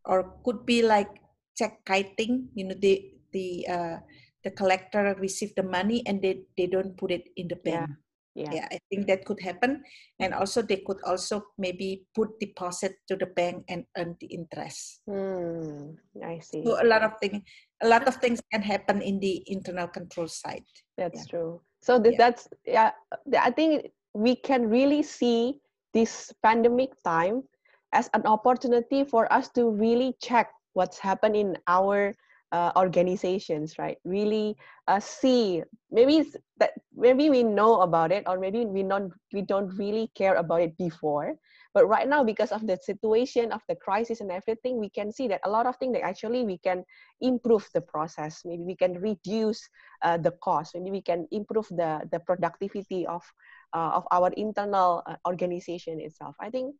or 0.05 0.35
could 0.45 0.65
be 0.67 0.83
like 0.83 1.09
check 1.57 1.85
kiting. 1.85 2.49
You 2.55 2.69
know, 2.69 2.77
the 2.79 3.12
the 3.33 3.67
uh, 3.69 3.97
the 4.45 4.51
collector 4.51 5.15
receive 5.19 5.55
the 5.55 5.62
money 5.62 6.03
and 6.07 6.21
they, 6.21 6.43
they 6.57 6.67
don't 6.67 6.97
put 6.97 7.11
it 7.11 7.25
in 7.37 7.49
the 7.49 7.57
bank. 7.57 7.89
Yeah. 7.89 7.97
Yeah. 8.35 8.49
yeah, 8.53 8.69
I 8.73 8.79
think 8.89 9.07
that 9.09 9.27
could 9.27 9.41
happen. 9.43 9.83
And 10.19 10.33
also 10.33 10.62
they 10.62 10.79
could 10.87 10.97
also 11.05 11.45
maybe 11.59 12.07
put 12.15 12.41
deposit 12.41 12.95
to 13.09 13.17
the 13.17 13.27
bank 13.27 13.65
and 13.69 13.85
earn 13.99 14.17
the 14.21 14.27
interest. 14.27 15.03
Hmm. 15.07 15.91
I 16.25 16.39
see. 16.39 16.65
So 16.65 16.83
a 16.83 16.87
lot 16.87 17.03
of 17.03 17.12
things, 17.21 17.43
a 17.83 17.89
lot 17.89 18.09
of 18.09 18.17
things 18.17 18.41
can 18.51 18.62
happen 18.62 19.03
in 19.03 19.21
the 19.21 19.45
internal 19.49 19.87
control 19.87 20.29
side. 20.29 20.65
That's 20.97 21.27
yeah. 21.27 21.31
true. 21.31 21.61
So 21.83 22.03
th- 22.03 22.15
yeah. 22.15 22.19
that's 22.19 22.49
yeah. 22.65 22.91
I 23.39 23.51
think 23.51 23.93
we 24.15 24.37
can 24.37 24.71
really 24.71 25.03
see 25.03 25.61
this 25.93 26.33
pandemic 26.43 26.91
time 27.05 27.43
as 27.92 28.08
an 28.14 28.26
opportunity 28.26 29.04
for 29.04 29.30
us 29.32 29.49
to 29.50 29.68
really 29.70 30.14
check 30.20 30.50
what's 30.72 30.99
happened 30.99 31.37
in 31.37 31.56
our 31.66 32.14
uh, 32.52 32.70
organizations 32.76 33.78
right? 33.78 33.96
Really 34.04 34.56
uh, 34.87 35.00
see 35.00 35.62
maybe 35.90 36.25
that 36.58 36.72
maybe 36.94 37.30
we 37.30 37.42
know 37.42 37.80
about 37.80 38.12
it 38.12 38.25
or 38.26 38.38
maybe 38.38 38.66
we 38.66 38.82
not 38.82 39.02
we 39.32 39.40
don't 39.42 39.75
really 39.78 40.11
care 40.14 40.37
about 40.37 40.61
it 40.61 40.76
before. 40.76 41.34
But 41.75 41.88
right 41.88 42.06
now 42.06 42.22
because 42.22 42.52
of 42.52 42.66
the 42.66 42.76
situation 42.76 43.50
of 43.52 43.62
the 43.68 43.76
crisis 43.76 44.20
and 44.20 44.30
everything 44.30 44.78
we 44.78 44.90
can 44.90 45.11
see 45.11 45.26
that 45.28 45.40
a 45.44 45.50
lot 45.50 45.66
of 45.66 45.76
things 45.76 45.94
that 45.94 46.04
actually 46.04 46.44
we 46.44 46.58
can 46.58 46.84
improve 47.22 47.66
the 47.72 47.80
process. 47.80 48.42
Maybe 48.44 48.62
we 48.62 48.76
can 48.76 49.00
reduce 49.00 49.66
uh, 50.02 50.18
the 50.18 50.32
cost. 50.44 50.75
Maybe 50.75 50.90
we 50.90 51.02
can 51.02 51.26
improve 51.32 51.68
the 51.68 52.04
the 52.12 52.20
productivity 52.20 53.06
of 53.06 53.25
uh, 53.72 53.96
of 53.96 54.04
our 54.12 54.28
internal 54.37 55.02
uh, 55.06 55.16
organization 55.26 56.00
itself. 56.00 56.37
I 56.38 56.50
think 56.50 56.76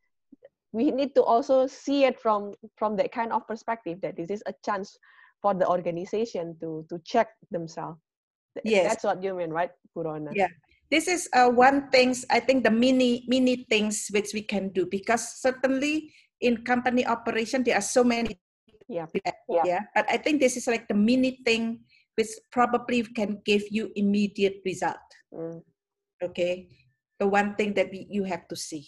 we 0.73 0.91
need 0.91 1.14
to 1.14 1.23
also 1.23 1.67
see 1.67 2.05
it 2.05 2.19
from 2.21 2.55
from 2.76 2.97
that 2.97 3.12
kind 3.12 3.33
of 3.33 3.47
perspective 3.47 4.00
that 4.00 4.17
this 4.17 4.31
is 4.31 4.43
a 4.47 4.55
chance 4.64 4.97
for 5.41 5.55
the 5.55 5.69
organization 5.69 6.57
to 6.61 6.85
to 6.88 6.99
check 7.05 7.29
themselves. 7.50 8.00
Yes, 8.64 8.88
that's 8.88 9.05
what 9.05 9.23
you 9.23 9.35
mean, 9.35 9.50
right, 9.50 9.71
Burona? 9.97 10.33
Yeah, 10.35 10.52
this 10.91 11.09
is 11.09 11.29
uh, 11.33 11.49
one 11.49 11.88
things 11.88 12.25
I 12.29 12.41
think 12.41 12.64
the 12.64 12.71
mini 12.73 13.25
mini 13.29 13.64
things 13.69 14.09
which 14.12 14.33
we 14.33 14.43
can 14.43 14.73
do 14.73 14.85
because 14.85 15.41
certainly 15.41 16.12
in 16.41 16.64
company 16.64 17.07
operation 17.07 17.64
there 17.64 17.76
are 17.76 17.85
so 17.85 18.05
many. 18.05 18.37
Yeah. 18.88 19.07
yeah. 19.49 19.64
yeah. 19.64 19.81
But 19.95 20.05
I 20.11 20.19
think 20.19 20.41
this 20.41 20.57
is 20.57 20.67
like 20.67 20.88
the 20.88 20.99
mini 20.99 21.41
thing 21.45 21.81
which 22.17 22.29
probably 22.50 23.02
can 23.17 23.41
give 23.45 23.64
you 23.71 23.88
immediate 23.97 24.61
result. 24.64 25.00
Mm. 25.33 25.62
Okay, 26.23 26.69
the 27.19 27.26
one 27.26 27.57
thing 27.57 27.73
that 27.75 27.88
we, 27.91 28.07
you 28.11 28.25
have 28.25 28.47
to 28.49 28.57
see. 28.57 28.85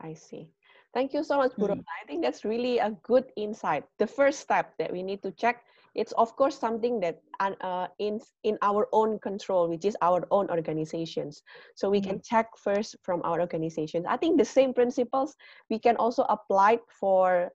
I 0.00 0.14
see. 0.14 0.48
Thank 0.92 1.14
you 1.14 1.22
so 1.22 1.38
much, 1.38 1.54
Puro. 1.54 1.74
Mm. 1.74 1.84
I 1.86 2.06
think 2.06 2.22
that's 2.22 2.44
really 2.44 2.78
a 2.78 2.90
good 3.02 3.26
insight. 3.36 3.84
The 3.98 4.06
first 4.06 4.40
step 4.40 4.74
that 4.78 4.92
we 4.92 5.02
need 5.02 5.22
to 5.22 5.30
check, 5.30 5.62
it's 5.94 6.12
of 6.12 6.34
course 6.34 6.58
something 6.58 6.98
that 7.00 7.22
uh, 7.38 7.86
in 7.98 8.20
in 8.42 8.58
our 8.62 8.88
own 8.92 9.18
control, 9.20 9.68
which 9.68 9.84
is 9.84 9.96
our 10.02 10.26
own 10.30 10.50
organizations. 10.50 11.42
So 11.76 11.90
we 11.90 12.00
mm. 12.00 12.06
can 12.10 12.20
check 12.22 12.50
first 12.58 12.96
from 13.02 13.22
our 13.22 13.40
organizations. 13.40 14.04
I 14.08 14.16
think 14.16 14.38
the 14.38 14.44
same 14.44 14.74
principles 14.74 15.36
we 15.70 15.78
can 15.78 15.96
also 15.96 16.26
apply 16.28 16.80
for 16.98 17.52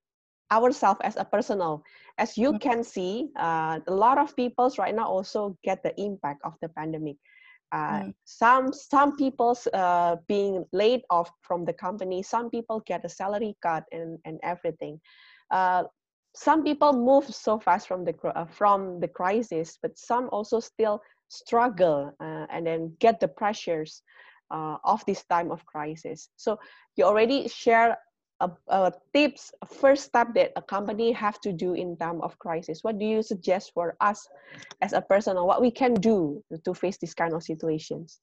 ourselves 0.51 1.01
as 1.03 1.17
a 1.17 1.25
personal. 1.25 1.83
As 2.17 2.37
you 2.37 2.53
mm. 2.53 2.61
can 2.61 2.83
see, 2.83 3.29
uh, 3.35 3.79
a 3.87 3.93
lot 3.93 4.17
of 4.17 4.35
people 4.35 4.71
right 4.77 4.95
now 4.95 5.07
also 5.07 5.57
get 5.63 5.83
the 5.83 5.91
impact 5.99 6.39
of 6.45 6.53
the 6.61 6.69
pandemic. 6.69 7.17
Uh, 7.71 7.99
mm. 7.99 8.13
Some 8.25 8.71
some 8.73 9.15
people 9.17 9.57
uh, 9.73 10.17
being 10.27 10.65
laid 10.71 11.01
off 11.09 11.31
from 11.41 11.65
the 11.65 11.73
company. 11.73 12.23
Some 12.23 12.49
people 12.49 12.81
get 12.85 13.05
a 13.05 13.09
salary 13.09 13.57
cut 13.61 13.83
and 13.91 14.19
and 14.25 14.39
everything. 14.43 14.99
Uh, 15.51 15.83
some 16.35 16.63
people 16.63 16.93
move 16.93 17.25
so 17.33 17.59
fast 17.59 17.87
from 17.87 18.03
the 18.05 18.13
uh, 18.35 18.45
from 18.45 18.99
the 18.99 19.07
crisis, 19.07 19.77
but 19.81 19.97
some 19.97 20.29
also 20.31 20.59
still 20.59 21.01
struggle 21.29 22.11
uh, 22.19 22.45
and 22.49 22.67
then 22.67 22.95
get 22.99 23.19
the 23.19 23.27
pressures 23.27 24.03
uh, 24.51 24.77
of 24.83 25.03
this 25.05 25.23
time 25.25 25.51
of 25.51 25.65
crisis. 25.65 26.29
So 26.35 26.59
you 26.95 27.05
already 27.05 27.47
share 27.47 27.97
a, 28.39 28.91
tips 29.13 29.53
first 29.67 30.05
step 30.05 30.33
that 30.35 30.51
a 30.55 30.61
company 30.61 31.11
have 31.11 31.39
to 31.41 31.53
do 31.53 31.73
in 31.73 31.97
time 31.97 32.21
of 32.21 32.37
crisis? 32.39 32.83
What 32.83 32.99
do 32.99 33.05
you 33.05 33.23
suggest 33.23 33.71
for 33.73 33.95
us 34.01 34.27
as 34.81 34.93
a 34.93 35.01
person 35.01 35.37
or 35.37 35.45
what 35.47 35.61
we 35.61 35.71
can 35.71 35.93
do 35.93 36.43
to 36.63 36.73
face 36.73 36.97
this 36.97 37.13
kind 37.13 37.33
of 37.33 37.43
situations? 37.43 38.19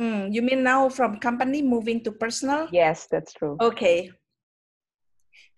Mm, 0.00 0.32
you 0.32 0.42
mean 0.42 0.62
now 0.62 0.88
from 0.88 1.18
company 1.18 1.62
moving 1.62 2.04
to 2.04 2.12
personal? 2.12 2.68
Yes 2.70 3.08
that's 3.10 3.32
true. 3.32 3.56
Okay. 3.60 4.10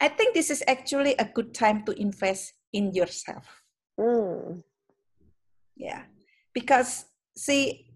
I 0.01 0.09
think 0.09 0.35
this 0.35 0.51
is 0.51 0.63
actually 0.69 1.15
a 1.19 1.25
good 1.25 1.55
time 1.55 1.85
to 1.87 1.93
invest 2.01 2.55
in 2.73 2.95
yourself. 2.95 3.63
Mm. 3.99 4.63
yeah. 5.77 6.03
Because 6.55 7.07
see 7.37 7.89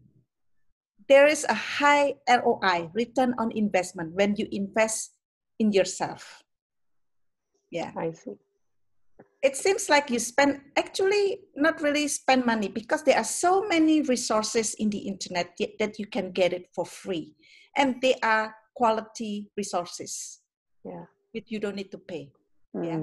there 1.09 1.26
is 1.26 1.45
a 1.49 1.54
high 1.54 2.14
ROI, 2.28 2.90
return 2.95 3.35
on 3.38 3.52
investment, 3.52 4.14
when 4.14 4.35
you 4.37 4.49
invest 4.50 5.12
in 5.62 5.73
yourself. 5.73 6.42
Yeah. 7.71 7.92
I 7.97 8.11
see. 8.12 8.37
It 9.42 9.57
seems 9.57 9.88
like 9.88 10.11
you 10.11 10.19
spend 10.19 10.61
actually 10.76 11.40
not 11.57 11.81
really 11.81 12.07
spend 12.07 12.45
money 12.47 12.69
because 12.69 13.02
there 13.02 13.19
are 13.19 13.31
so 13.45 13.62
many 13.66 14.02
resources 14.02 14.75
in 14.75 14.90
the 14.90 14.99
internet 14.99 15.57
that 15.78 15.99
you 15.99 16.07
can 16.07 16.31
get 16.31 16.52
it 16.52 16.66
for 16.75 16.85
free. 16.85 17.35
And 17.76 18.00
they 18.02 18.14
are 18.23 18.54
quality 18.75 19.50
resources. 19.57 20.42
Yeah. 20.85 21.07
Which 21.33 21.49
you 21.49 21.59
don't 21.59 21.76
need 21.76 21.90
to 21.90 21.99
pay. 21.99 22.31
Mm. 22.76 22.85
Yeah. 22.87 23.02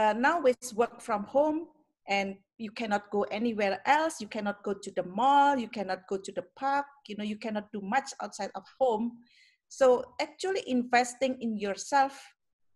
Uh, 0.00 0.12
now 0.12 0.40
with 0.40 0.60
work 0.74 1.00
from 1.00 1.24
home 1.24 1.68
and 2.08 2.36
you 2.58 2.70
cannot 2.70 3.10
go 3.10 3.22
anywhere 3.24 3.80
else 3.86 4.20
you 4.20 4.28
cannot 4.28 4.62
go 4.62 4.72
to 4.72 4.90
the 4.96 5.02
mall 5.02 5.56
you 5.58 5.68
cannot 5.68 6.00
go 6.08 6.16
to 6.16 6.32
the 6.32 6.44
park 6.56 6.86
you 7.08 7.16
know 7.16 7.24
you 7.24 7.36
cannot 7.36 7.70
do 7.72 7.80
much 7.80 8.08
outside 8.22 8.50
of 8.54 8.64
home 8.80 9.12
so 9.68 10.14
actually 10.20 10.62
investing 10.66 11.36
in 11.40 11.56
yourself 11.58 12.16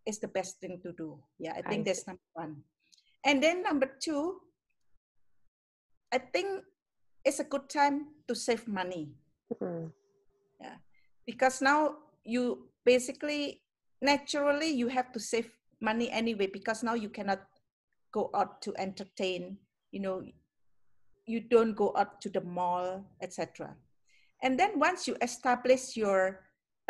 is 0.06 0.18
the 0.18 0.28
best 0.28 0.58
thing 0.60 0.80
to 0.82 0.92
do. 0.92 1.18
Yeah, 1.38 1.52
I 1.56 1.62
think 1.62 1.86
I 1.86 1.92
that's 1.92 2.06
number 2.06 2.22
one. 2.34 2.56
And 3.24 3.42
then 3.42 3.62
number 3.62 3.90
two, 4.00 4.40
I 6.12 6.18
think 6.18 6.64
it's 7.24 7.38
a 7.38 7.44
good 7.44 7.68
time 7.68 8.06
to 8.28 8.34
save 8.34 8.66
money. 8.66 9.12
Mm-hmm. 9.52 9.88
Yeah, 10.60 10.76
because 11.26 11.60
now 11.60 11.96
you 12.24 12.68
basically 12.84 13.62
naturally 14.02 14.68
you 14.68 14.88
have 14.88 15.12
to 15.12 15.20
save 15.20 15.50
money 15.80 16.10
anyway 16.10 16.48
because 16.52 16.82
now 16.82 16.94
you 16.94 17.08
cannot 17.08 17.40
go 18.12 18.30
out 18.34 18.62
to 18.62 18.74
entertain. 18.78 19.58
You 19.92 20.00
know, 20.00 20.22
you 21.26 21.40
don't 21.40 21.74
go 21.74 21.92
out 21.96 22.20
to 22.22 22.28
the 22.28 22.40
mall, 22.40 23.04
etc. 23.22 23.76
And 24.42 24.58
then 24.58 24.78
once 24.78 25.06
you 25.06 25.16
establish 25.20 25.96
your 25.96 26.40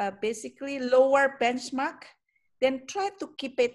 uh, 0.00 0.10
basically 0.22 0.78
lower 0.80 1.36
benchmark, 1.40 2.08
then 2.60 2.86
try 2.88 3.10
to 3.20 3.28
keep 3.36 3.60
it 3.60 3.74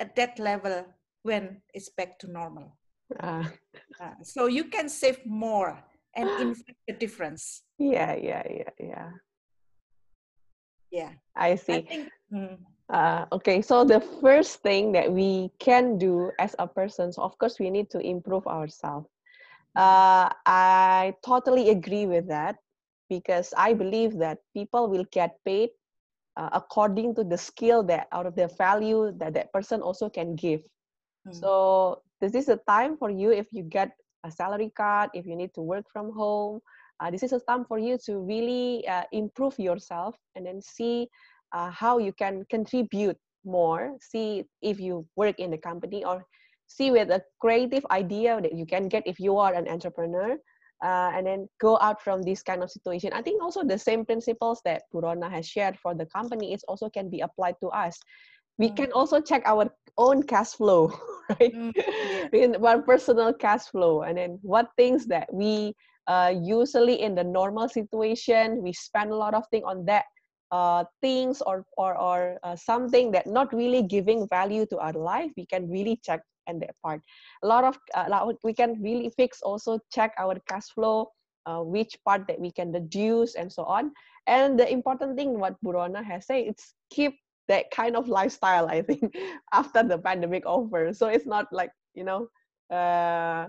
at 0.00 0.16
that 0.16 0.38
level 0.38 0.86
when 1.22 1.60
it's 1.74 1.90
back 1.90 2.18
to 2.18 2.26
normal. 2.30 2.76
Uh, 3.20 3.44
Uh, 4.00 4.14
so 4.22 4.46
you 4.46 4.64
can 4.64 4.88
save 4.88 5.18
more 5.26 5.76
and 6.16 6.30
invest 6.40 6.78
the 6.86 6.94
difference. 6.94 7.62
yeah, 7.78 8.14
yeah, 8.14 8.42
yeah, 8.48 8.74
yeah. 8.80 9.10
Yeah, 10.90 11.12
I 11.36 11.50
I 11.50 11.56
see. 11.56 11.80
think. 11.82 12.08
mm, 12.32 12.56
Uh, 12.88 13.26
okay, 13.32 13.60
so 13.60 13.84
the 13.84 14.00
first 14.22 14.62
thing 14.62 14.92
that 14.92 15.12
we 15.12 15.50
can 15.58 15.98
do 15.98 16.30
as 16.38 16.56
a 16.58 16.66
person, 16.66 17.12
so 17.12 17.20
of 17.22 17.36
course, 17.36 17.60
we 17.60 17.68
need 17.70 17.90
to 17.90 18.00
improve 18.00 18.46
ourselves. 18.46 19.08
Uh, 19.76 20.32
I 20.46 21.14
totally 21.22 21.68
agree 21.68 22.06
with 22.06 22.26
that 22.28 22.56
because 23.08 23.52
I 23.56 23.74
believe 23.74 24.18
that 24.18 24.38
people 24.54 24.88
will 24.88 25.04
get 25.12 25.36
paid 25.44 25.70
uh, 26.36 26.50
according 26.52 27.14
to 27.16 27.24
the 27.24 27.38
skill 27.38 27.82
that 27.84 28.08
out 28.12 28.26
of 28.26 28.34
the 28.36 28.48
value 28.48 29.12
that 29.18 29.34
that 29.34 29.52
person 29.52 29.82
also 29.82 30.08
can 30.08 30.34
give. 30.36 30.62
mm, 31.26 31.48
So 31.48 32.02
this 32.20 32.34
is 32.34 32.48
a 32.48 32.58
time 32.68 32.96
for 32.96 33.10
you 33.10 33.30
if 33.32 33.52
you 33.52 33.62
get 33.62 33.92
a 34.24 34.30
salary 34.30 34.70
card, 34.76 35.10
if 35.14 35.26
you 35.26 35.36
need 35.36 35.54
to 35.54 35.62
work 35.62 35.86
from 35.92 36.12
home. 36.12 36.60
Uh, 37.00 37.10
this 37.10 37.22
is 37.22 37.32
a 37.32 37.40
time 37.40 37.64
for 37.64 37.78
you 37.78 37.98
to 38.06 38.18
really 38.20 38.86
uh, 38.88 39.04
improve 39.12 39.58
yourself 39.58 40.16
and 40.34 40.46
then 40.46 40.60
see 40.60 41.08
uh, 41.52 41.70
how 41.70 41.98
you 41.98 42.12
can 42.12 42.44
contribute 42.50 43.16
more. 43.44 43.96
See 44.00 44.44
if 44.62 44.80
you 44.80 45.06
work 45.16 45.38
in 45.38 45.50
the 45.50 45.58
company 45.58 46.04
or 46.04 46.24
see 46.66 46.90
with 46.90 47.10
a 47.10 47.22
creative 47.40 47.86
idea 47.90 48.40
that 48.40 48.54
you 48.54 48.66
can 48.66 48.88
get 48.88 49.06
if 49.06 49.18
you 49.20 49.36
are 49.38 49.54
an 49.54 49.68
entrepreneur. 49.68 50.36
Uh, 50.82 51.10
and 51.14 51.26
then 51.26 51.48
go 51.60 51.78
out 51.80 52.00
from 52.00 52.22
this 52.22 52.42
kind 52.42 52.62
of 52.62 52.70
situation. 52.70 53.12
I 53.12 53.22
think 53.22 53.42
also 53.42 53.64
the 53.64 53.78
same 53.78 54.04
principles 54.04 54.60
that 54.64 54.82
Burona 54.94 55.30
has 55.30 55.46
shared 55.48 55.78
for 55.78 55.94
the 55.94 56.06
company 56.06 56.52
is 56.54 56.62
also 56.68 56.88
can 56.88 57.10
be 57.10 57.20
applied 57.20 57.56
to 57.62 57.68
us. 57.68 57.98
We 58.58 58.70
Mm. 58.70 58.76
can 58.76 58.92
also 58.92 59.20
check 59.20 59.42
our 59.44 59.70
own 59.96 60.22
cash 60.22 60.52
flow, 60.54 60.90
right? 61.30 61.54
mm, 61.54 61.72
yeah. 61.74 62.28
in 62.32 62.56
our 62.64 62.82
personal 62.82 63.32
cash 63.32 63.66
flow 63.66 64.02
and 64.02 64.16
then 64.18 64.38
what 64.42 64.68
things 64.76 65.06
that 65.06 65.28
we 65.32 65.74
uh, 66.06 66.32
usually 66.42 67.00
in 67.02 67.14
the 67.14 67.24
normal 67.24 67.68
situation 67.68 68.62
we 68.62 68.72
spend 68.72 69.10
a 69.10 69.16
lot 69.16 69.34
of 69.34 69.44
thing 69.50 69.62
on 69.64 69.84
that 69.86 70.04
uh, 70.50 70.84
things 71.00 71.42
or 71.42 71.64
or, 71.76 71.96
or 71.96 72.38
uh, 72.42 72.56
something 72.56 73.10
that 73.12 73.26
not 73.26 73.52
really 73.52 73.82
giving 73.82 74.26
value 74.28 74.66
to 74.66 74.78
our 74.78 74.92
life 74.92 75.30
we 75.36 75.46
can 75.46 75.68
really 75.68 76.00
check 76.02 76.22
and 76.48 76.62
that 76.62 76.74
part. 76.82 77.00
A 77.42 77.46
lot 77.46 77.64
of 77.64 77.78
uh, 77.94 78.32
we 78.42 78.54
can 78.54 78.82
really 78.82 79.10
fix 79.10 79.42
also 79.42 79.78
check 79.92 80.14
our 80.18 80.36
cash 80.48 80.66
flow 80.74 81.12
uh, 81.46 81.60
which 81.60 81.96
part 82.04 82.26
that 82.26 82.40
we 82.40 82.50
can 82.50 82.72
reduce 82.72 83.34
and 83.36 83.52
so 83.52 83.64
on. 83.64 83.92
And 84.26 84.58
the 84.58 84.70
important 84.70 85.16
thing 85.16 85.38
what 85.38 85.56
burona 85.64 86.04
has 86.04 86.26
said 86.26 86.44
it's 86.48 86.74
keep 86.90 87.14
that 87.48 87.70
kind 87.70 87.96
of 87.96 88.08
lifestyle 88.08 88.68
i 88.68 88.82
think 88.82 89.14
after 89.52 89.82
the 89.82 89.98
pandemic 89.98 90.44
over. 90.44 90.92
So 90.92 91.06
it's 91.08 91.26
not 91.26 91.46
like 91.52 91.70
you 91.94 92.04
know 92.04 92.28
uh, 92.74 93.48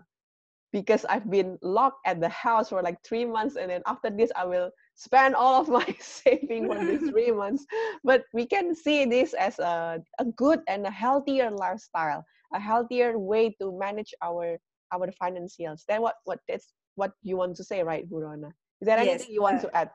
because 0.72 1.04
i've 1.10 1.30
been 1.30 1.58
locked 1.62 2.06
at 2.06 2.22
the 2.22 2.30
house 2.30 2.70
for 2.70 2.82
like 2.82 2.98
three 3.04 3.26
months 3.26 3.56
and 3.56 3.72
then 3.72 3.82
after 3.88 4.10
this 4.10 4.32
i 4.36 4.46
will 4.46 4.70
spend 5.00 5.34
all 5.36 5.62
of 5.62 5.70
my 5.70 5.88
saving 6.02 6.68
for 6.68 6.80
these 6.84 7.04
three 7.10 7.32
months 7.32 7.66
but 8.04 8.24
we 8.34 8.46
can 8.46 8.76
see 8.76 9.06
this 9.06 9.34
as 9.34 9.58
a, 9.60 10.00
a 10.20 10.26
good 10.36 10.60
and 10.68 10.86
a 10.86 10.92
healthier 10.92 11.50
lifestyle 11.50 12.24
a 12.54 12.60
healthier 12.60 13.18
way 13.18 13.56
to 13.62 13.72
manage 13.80 14.14
our 14.22 14.60
our 14.94 15.08
financials 15.22 15.88
then 15.88 16.02
what 16.02 16.16
what 16.26 16.40
that's 16.48 16.74
what 16.96 17.12
you 17.24 17.38
want 17.38 17.56
to 17.56 17.64
say 17.64 17.84
right 17.84 18.10
burona 18.12 18.52
is 18.82 18.86
there 18.88 19.00
Yes, 19.00 19.22
anything 19.22 19.32
you 19.32 19.42
want 19.42 19.60
uh, 19.60 19.64
to 19.64 19.70
add 19.76 19.90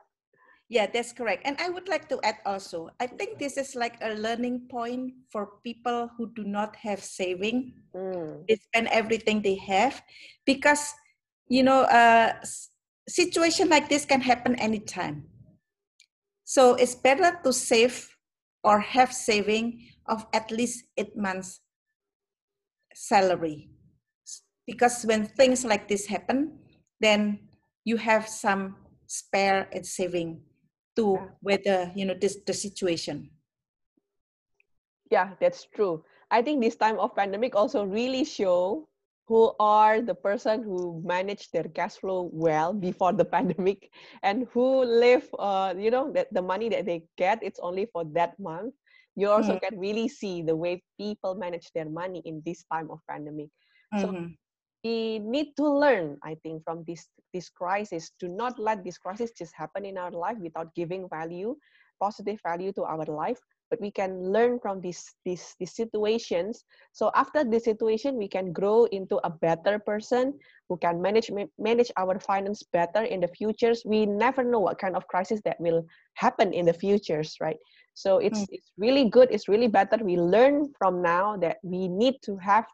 Yeah, 0.69 0.87
that's 0.89 1.13
correct. 1.13 1.45
And 1.45 1.57
I 1.61 1.69
would 1.69 1.87
like 1.87 2.09
to 2.09 2.19
add 2.23 2.41
also, 2.45 2.89
I 2.99 3.05
think 3.05 3.37
this 3.37 3.57
is 3.57 3.75
like 3.75 4.01
a 4.01 4.15
learning 4.17 4.65
point 4.71 5.13
for 5.29 5.61
people 5.63 6.09
who 6.17 6.33
do 6.33 6.43
not 6.43 6.75
have 6.81 7.03
saving. 7.03 7.73
Mm, 7.95 8.45
They 8.47 8.55
spend 8.57 8.87
everything 8.89 9.41
they 9.41 9.55
have 9.67 10.01
because, 10.45 10.93
you 11.47 11.63
know, 11.63 11.85
uh, 11.85 12.33
situation 13.07 13.69
like 13.69 13.89
this 13.89 14.05
can 14.05 14.21
happen 14.21 14.55
anytime. 14.55 15.25
So 16.43 16.75
it's 16.75 16.95
better 16.95 17.39
to 17.43 17.53
save 17.53 18.09
or 18.63 18.79
have 18.79 19.13
saving 19.13 19.89
of 20.07 20.25
at 20.33 20.51
least 20.51 20.85
eight 20.97 21.15
months 21.17 21.61
salary. 22.93 23.69
Because 24.65 25.03
when 25.03 25.25
things 25.25 25.65
like 25.65 25.87
this 25.87 26.07
happen, 26.07 26.57
then 26.99 27.39
you 27.83 27.97
have 27.97 28.27
some 28.27 28.77
spare 29.07 29.69
and 29.71 29.85
saving 29.85 30.41
to 30.95 31.19
weather, 31.41 31.91
you 31.95 32.05
know, 32.05 32.15
this 32.19 32.37
the 32.45 32.53
situation. 32.53 33.29
yeah 35.11 35.33
that's 35.39 35.65
true 35.73 36.03
i 36.31 36.41
think 36.41 36.61
this 36.61 36.75
time 36.75 36.97
of 36.99 37.15
pandemic 37.15 37.55
also 37.55 37.85
really 37.85 38.23
show 38.23 38.87
who 39.27 39.53
are 39.59 40.01
the 40.01 40.13
person 40.15 40.63
who 40.63 41.01
manage 41.05 41.49
their 41.51 41.65
cash 41.65 41.95
flow 41.95 42.29
well 42.33 42.73
before 42.73 43.13
the 43.13 43.25
pandemic 43.35 43.89
and 44.23 44.47
who 44.53 44.83
live 44.83 45.27
uh, 45.39 45.73
you 45.77 45.91
know 45.91 46.11
that 46.11 46.31
the 46.33 46.41
money 46.41 46.69
that 46.69 46.85
they 46.85 47.03
get 47.17 47.39
it's 47.41 47.59
only 47.59 47.85
for 47.85 48.03
that 48.13 48.37
month 48.39 48.73
you 49.15 49.29
also 49.29 49.55
Mm. 49.55 49.59
can 49.59 49.77
really 49.79 50.07
see 50.07 50.41
the 50.41 50.55
way 50.55 50.83
people 50.99 51.35
manage 51.35 51.71
their 51.73 51.89
money 51.89 52.21
in 52.25 52.41
this 52.45 52.63
time 52.71 52.89
of 52.91 52.99
pandemic 53.09 53.49
So- 53.95 54.13
Mhm. 54.13 54.37
we 54.83 55.19
need 55.19 55.55
to 55.57 55.65
learn 55.67 56.17
i 56.23 56.35
think 56.43 56.63
from 56.63 56.83
this 56.87 57.07
this 57.33 57.49
crisis 57.49 58.11
to 58.19 58.27
not 58.29 58.57
let 58.59 58.83
this 58.83 58.97
crisis 58.97 59.31
just 59.31 59.53
happen 59.55 59.85
in 59.85 59.97
our 59.97 60.11
life 60.11 60.37
without 60.39 60.73
giving 60.75 61.07
value 61.09 61.55
positive 61.99 62.39
value 62.43 62.71
to 62.73 62.83
our 62.83 63.05
life 63.05 63.39
but 63.69 63.81
we 63.81 63.91
can 63.91 64.31
learn 64.31 64.59
from 64.59 64.81
these 64.81 65.03
these 65.25 65.55
these 65.59 65.75
situations. 65.75 66.63
So 66.93 67.11
after 67.15 67.43
this 67.43 67.63
situation 67.63 68.17
we 68.17 68.27
can 68.27 68.51
grow 68.51 68.85
into 68.85 69.19
a 69.23 69.29
better 69.29 69.79
person 69.79 70.37
who 70.69 70.77
can 70.77 71.01
manage 71.01 71.31
manage 71.57 71.91
our 71.97 72.19
finance 72.19 72.63
better 72.63 73.03
in 73.03 73.21
the 73.21 73.27
futures. 73.27 73.83
We 73.85 74.05
never 74.05 74.43
know 74.43 74.59
what 74.59 74.79
kind 74.79 74.95
of 74.95 75.07
crisis 75.07 75.41
that 75.45 75.59
will 75.59 75.85
happen 76.15 76.53
in 76.53 76.65
the 76.65 76.73
futures 76.73 77.35
right? 77.41 77.57
So 77.93 78.19
it's 78.19 78.39
hmm. 78.39 78.51
it's 78.51 78.71
really 78.77 79.09
good 79.09 79.29
it's 79.31 79.47
really 79.47 79.67
better. 79.67 79.97
We 79.97 80.17
learn 80.17 80.73
from 80.77 81.01
now 81.01 81.37
that 81.37 81.57
we 81.63 81.87
need 81.87 82.15
to 82.23 82.37
have 82.37 82.65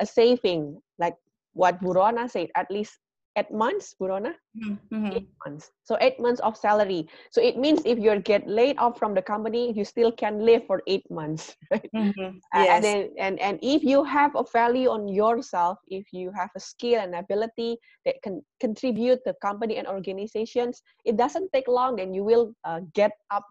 a 0.00 0.06
saving. 0.06 0.80
Like 0.98 1.14
what 1.52 1.80
Burona 1.82 2.30
said, 2.30 2.48
at 2.54 2.70
least 2.70 2.98
eight 3.36 3.50
months, 3.50 3.94
Burona, 4.00 4.34
Mhm. 4.54 4.78
Mhm. 4.90 5.12
eight 5.12 5.28
months. 5.46 5.72
So 5.84 5.96
eight 6.00 6.18
months 6.20 6.40
of 6.40 6.56
salary. 6.56 7.08
So 7.30 7.40
it 7.42 7.56
means 7.56 7.82
if 7.84 7.98
you 7.98 8.18
get 8.20 8.46
laid 8.48 8.78
off 8.78 8.98
from 8.98 9.14
the 9.14 9.22
company, 9.22 9.72
you 9.72 9.84
still 9.84 10.12
can 10.12 10.40
live 10.40 10.66
for 10.66 10.82
eight 10.86 11.08
months, 11.10 11.56
right? 11.70 11.90
Mhm. 11.94 12.42
Uh, 12.54 12.66
Yes. 12.66 12.82
And 12.82 12.84
then 12.84 13.10
and 13.18 13.38
and 13.40 13.58
if 13.62 13.82
you 13.82 14.04
have 14.04 14.34
a 14.36 14.44
value 14.44 14.88
on 14.90 15.08
yourself, 15.08 15.78
if 15.88 16.12
you 16.12 16.30
have 16.32 16.50
a 16.56 16.60
skill 16.60 17.00
and 17.00 17.14
ability 17.14 17.78
that 18.04 18.22
can 18.22 18.42
contribute 18.60 19.24
to 19.26 19.34
company 19.42 19.76
and 19.76 19.86
organizations, 19.86 20.82
it 21.04 21.16
doesn't 21.16 21.52
take 21.52 21.68
long. 21.68 22.00
and 22.00 22.14
you 22.14 22.24
will 22.24 22.54
uh, 22.64 22.80
get 22.94 23.12
up 23.30 23.44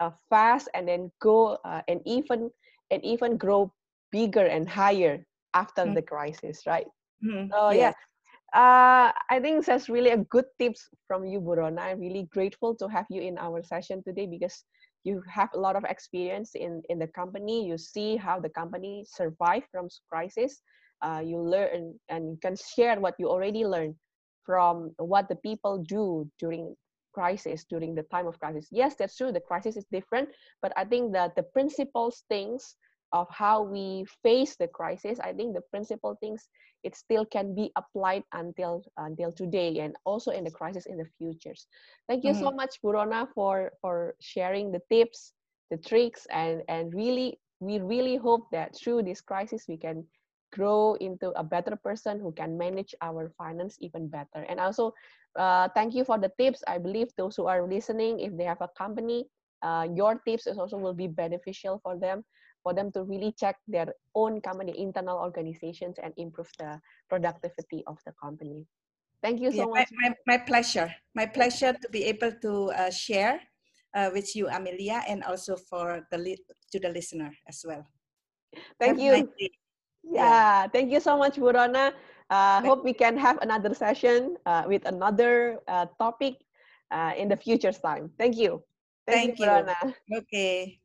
uh, 0.00 0.10
fast 0.30 0.68
and 0.74 0.88
then 0.88 1.10
go 1.20 1.58
uh, 1.64 1.82
and 1.88 2.00
even 2.06 2.50
and 2.90 3.04
even 3.04 3.36
grow 3.36 3.72
bigger 4.12 4.46
and 4.46 4.68
higher 4.68 5.26
after 5.54 5.86
Mm. 5.86 5.94
the 5.94 6.02
crisis, 6.02 6.66
right? 6.66 6.86
Mhm. 7.22 7.50
So 7.50 7.70
yeah, 7.70 7.92
uh, 8.54 9.12
I 9.30 9.40
think 9.40 9.64
that's 9.64 9.88
really 9.88 10.10
a 10.10 10.18
good 10.18 10.44
tips 10.58 10.88
from 11.06 11.24
you, 11.24 11.40
Burona. 11.40 11.80
I'm 11.80 12.00
really 12.00 12.28
grateful 12.32 12.74
to 12.76 12.88
have 12.88 13.06
you 13.10 13.22
in 13.22 13.38
our 13.38 13.62
session 13.62 14.02
today 14.02 14.26
because 14.26 14.64
you 15.04 15.22
have 15.28 15.48
a 15.54 15.58
lot 15.58 15.76
of 15.76 15.84
experience 15.84 16.54
in 16.54 16.82
in 16.88 16.98
the 16.98 17.08
company. 17.08 17.66
You 17.66 17.78
see 17.78 18.16
how 18.16 18.40
the 18.40 18.50
company 18.50 19.04
survived 19.08 19.66
from 19.72 19.88
crisis. 20.08 20.62
Uh, 21.02 21.22
you 21.24 21.38
learn 21.38 21.98
and 22.08 22.30
you 22.30 22.38
can 22.40 22.54
share 22.56 23.00
what 23.00 23.14
you 23.18 23.28
already 23.28 23.64
learned 23.64 23.96
from 24.44 24.92
what 24.98 25.28
the 25.28 25.36
people 25.36 25.78
do 25.78 26.28
during 26.38 26.76
crisis 27.12 27.64
during 27.68 27.94
the 27.94 28.02
time 28.04 28.26
of 28.26 28.38
crisis 28.38 28.68
yes 28.70 28.94
that's 28.94 29.16
true 29.16 29.32
the 29.32 29.40
crisis 29.40 29.76
is 29.76 29.84
different 29.92 30.28
but 30.62 30.72
i 30.76 30.84
think 30.84 31.12
that 31.12 31.34
the 31.36 31.42
principles 31.42 32.24
things 32.28 32.76
of 33.12 33.28
how 33.30 33.62
we 33.62 34.04
face 34.22 34.56
the 34.56 34.68
crisis 34.68 35.18
i 35.20 35.32
think 35.32 35.54
the 35.54 35.60
principal 35.70 36.16
things 36.20 36.48
it 36.84 36.96
still 36.96 37.24
can 37.24 37.54
be 37.54 37.70
applied 37.76 38.22
until 38.32 38.82
until 38.96 39.32
today 39.32 39.78
and 39.78 39.94
also 40.04 40.30
in 40.30 40.44
the 40.44 40.50
crisis 40.50 40.86
in 40.86 40.96
the 40.96 41.06
futures. 41.18 41.66
Thank 42.08 42.24
you 42.24 42.34
so 42.34 42.50
much 42.50 42.80
burona 42.82 43.28
for 43.34 43.72
for 43.80 44.14
sharing 44.20 44.72
the 44.72 44.80
tips 44.90 45.32
the 45.70 45.76
tricks 45.78 46.26
and 46.30 46.62
and 46.68 46.92
really 46.94 47.38
we 47.60 47.78
really 47.78 48.16
hope 48.16 48.50
that 48.50 48.74
through 48.76 49.02
this 49.02 49.20
crisis 49.20 49.64
we 49.68 49.76
can 49.76 50.04
grow 50.52 50.94
into 51.00 51.30
a 51.30 51.44
better 51.44 51.76
person 51.76 52.20
who 52.20 52.32
can 52.32 52.58
manage 52.58 52.94
our 53.00 53.32
finance 53.38 53.78
even 53.80 54.06
better. 54.08 54.44
And 54.48 54.60
also 54.60 54.92
uh, 55.38 55.68
thank 55.74 55.94
you 55.94 56.04
for 56.04 56.18
the 56.18 56.30
tips. 56.38 56.62
I 56.68 56.76
believe 56.76 57.08
those 57.16 57.36
who 57.36 57.46
are 57.46 57.66
listening 57.66 58.20
if 58.20 58.36
they 58.36 58.44
have 58.44 58.60
a 58.60 58.68
company 58.76 59.24
uh, 59.62 59.86
your 59.94 60.20
tips 60.26 60.46
is 60.46 60.58
also 60.58 60.76
will 60.76 60.92
be 60.92 61.06
beneficial 61.06 61.80
for 61.82 61.96
them 61.96 62.24
for 62.62 62.72
them 62.74 62.90
to 62.92 63.02
really 63.02 63.32
check 63.38 63.56
their 63.66 63.92
own 64.14 64.40
company 64.40 64.74
internal 64.78 65.18
organizations 65.18 65.96
and 66.02 66.12
improve 66.16 66.50
the 66.58 66.80
productivity 67.08 67.82
of 67.86 67.98
the 68.06 68.12
company 68.20 68.66
thank 69.22 69.40
you 69.40 69.50
so 69.52 69.68
my, 69.70 69.80
much 69.80 69.88
my, 69.92 70.10
my 70.26 70.38
pleasure. 70.38 70.90
My 71.14 71.26
pleasure 71.26 71.72
to 71.72 71.88
be 71.88 72.04
able 72.04 72.32
to 72.42 72.72
uh, 72.72 72.90
share 72.90 73.40
uh, 73.94 74.10
with 74.12 74.34
you, 74.34 74.48
Amelia, 74.48 75.02
and 75.08 75.22
also 75.24 75.56
for 75.56 76.06
the 76.10 76.18
li- 76.18 76.44
to 76.72 76.78
the 76.78 76.88
listener 76.88 77.30
as 77.48 77.64
well. 77.66 77.86
thank 78.80 78.98
Have 78.98 79.00
you 79.00 79.28
day. 79.38 79.50
Yeah, 80.02 80.66
thank 80.68 80.90
you 80.90 81.00
so 81.00 81.16
much, 81.16 81.36
Burona. 81.36 81.94
Uh, 82.28 82.60
hope 82.62 82.82
we 82.82 82.92
can 82.92 83.16
have 83.16 83.38
another 83.42 83.74
session 83.74 84.36
uh, 84.46 84.64
with 84.66 84.84
another 84.86 85.60
uh, 85.68 85.86
topic 85.98 86.42
uh, 86.90 87.12
in 87.16 87.28
the 87.28 87.36
future 87.36 87.72
time. 87.72 88.10
Thank 88.18 88.36
you. 88.36 88.62
Thank, 89.06 89.38
you, 89.38 89.46
Burona. 89.46 89.76
Okay. 90.10 90.80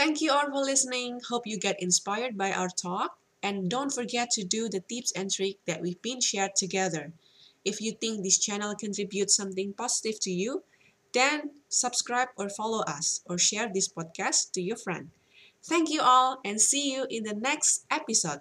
Thank 0.00 0.20
you 0.20 0.32
all 0.32 0.50
for 0.50 0.64
listening. 0.64 1.20
Hope 1.28 1.46
you 1.46 1.58
get 1.58 1.82
inspired 1.82 2.38
by 2.38 2.52
our 2.52 2.68
talk. 2.68 3.18
And 3.42 3.70
don't 3.70 3.92
forget 3.92 4.30
to 4.32 4.44
do 4.44 4.68
the 4.68 4.80
tips 4.80 5.12
and 5.12 5.30
tricks 5.30 5.60
that 5.66 5.82
we've 5.82 6.00
been 6.00 6.20
shared 6.20 6.56
together. 6.56 7.12
If 7.64 7.80
you 7.80 7.92
think 7.92 8.22
this 8.22 8.38
channel 8.38 8.74
contributes 8.74 9.36
something 9.36 9.74
positive 9.74 10.20
to 10.20 10.30
you, 10.30 10.62
then 11.12 11.50
subscribe 11.68 12.28
or 12.36 12.48
follow 12.48 12.82
us 12.84 13.20
or 13.26 13.36
share 13.38 13.70
this 13.72 13.88
podcast 13.88 14.52
to 14.52 14.62
your 14.62 14.76
friend. 14.76 15.10
Thank 15.62 15.90
you 15.90 16.00
all 16.02 16.40
and 16.44 16.60
see 16.60 16.92
you 16.92 17.06
in 17.10 17.24
the 17.24 17.34
next 17.34 17.84
episode. 17.90 18.40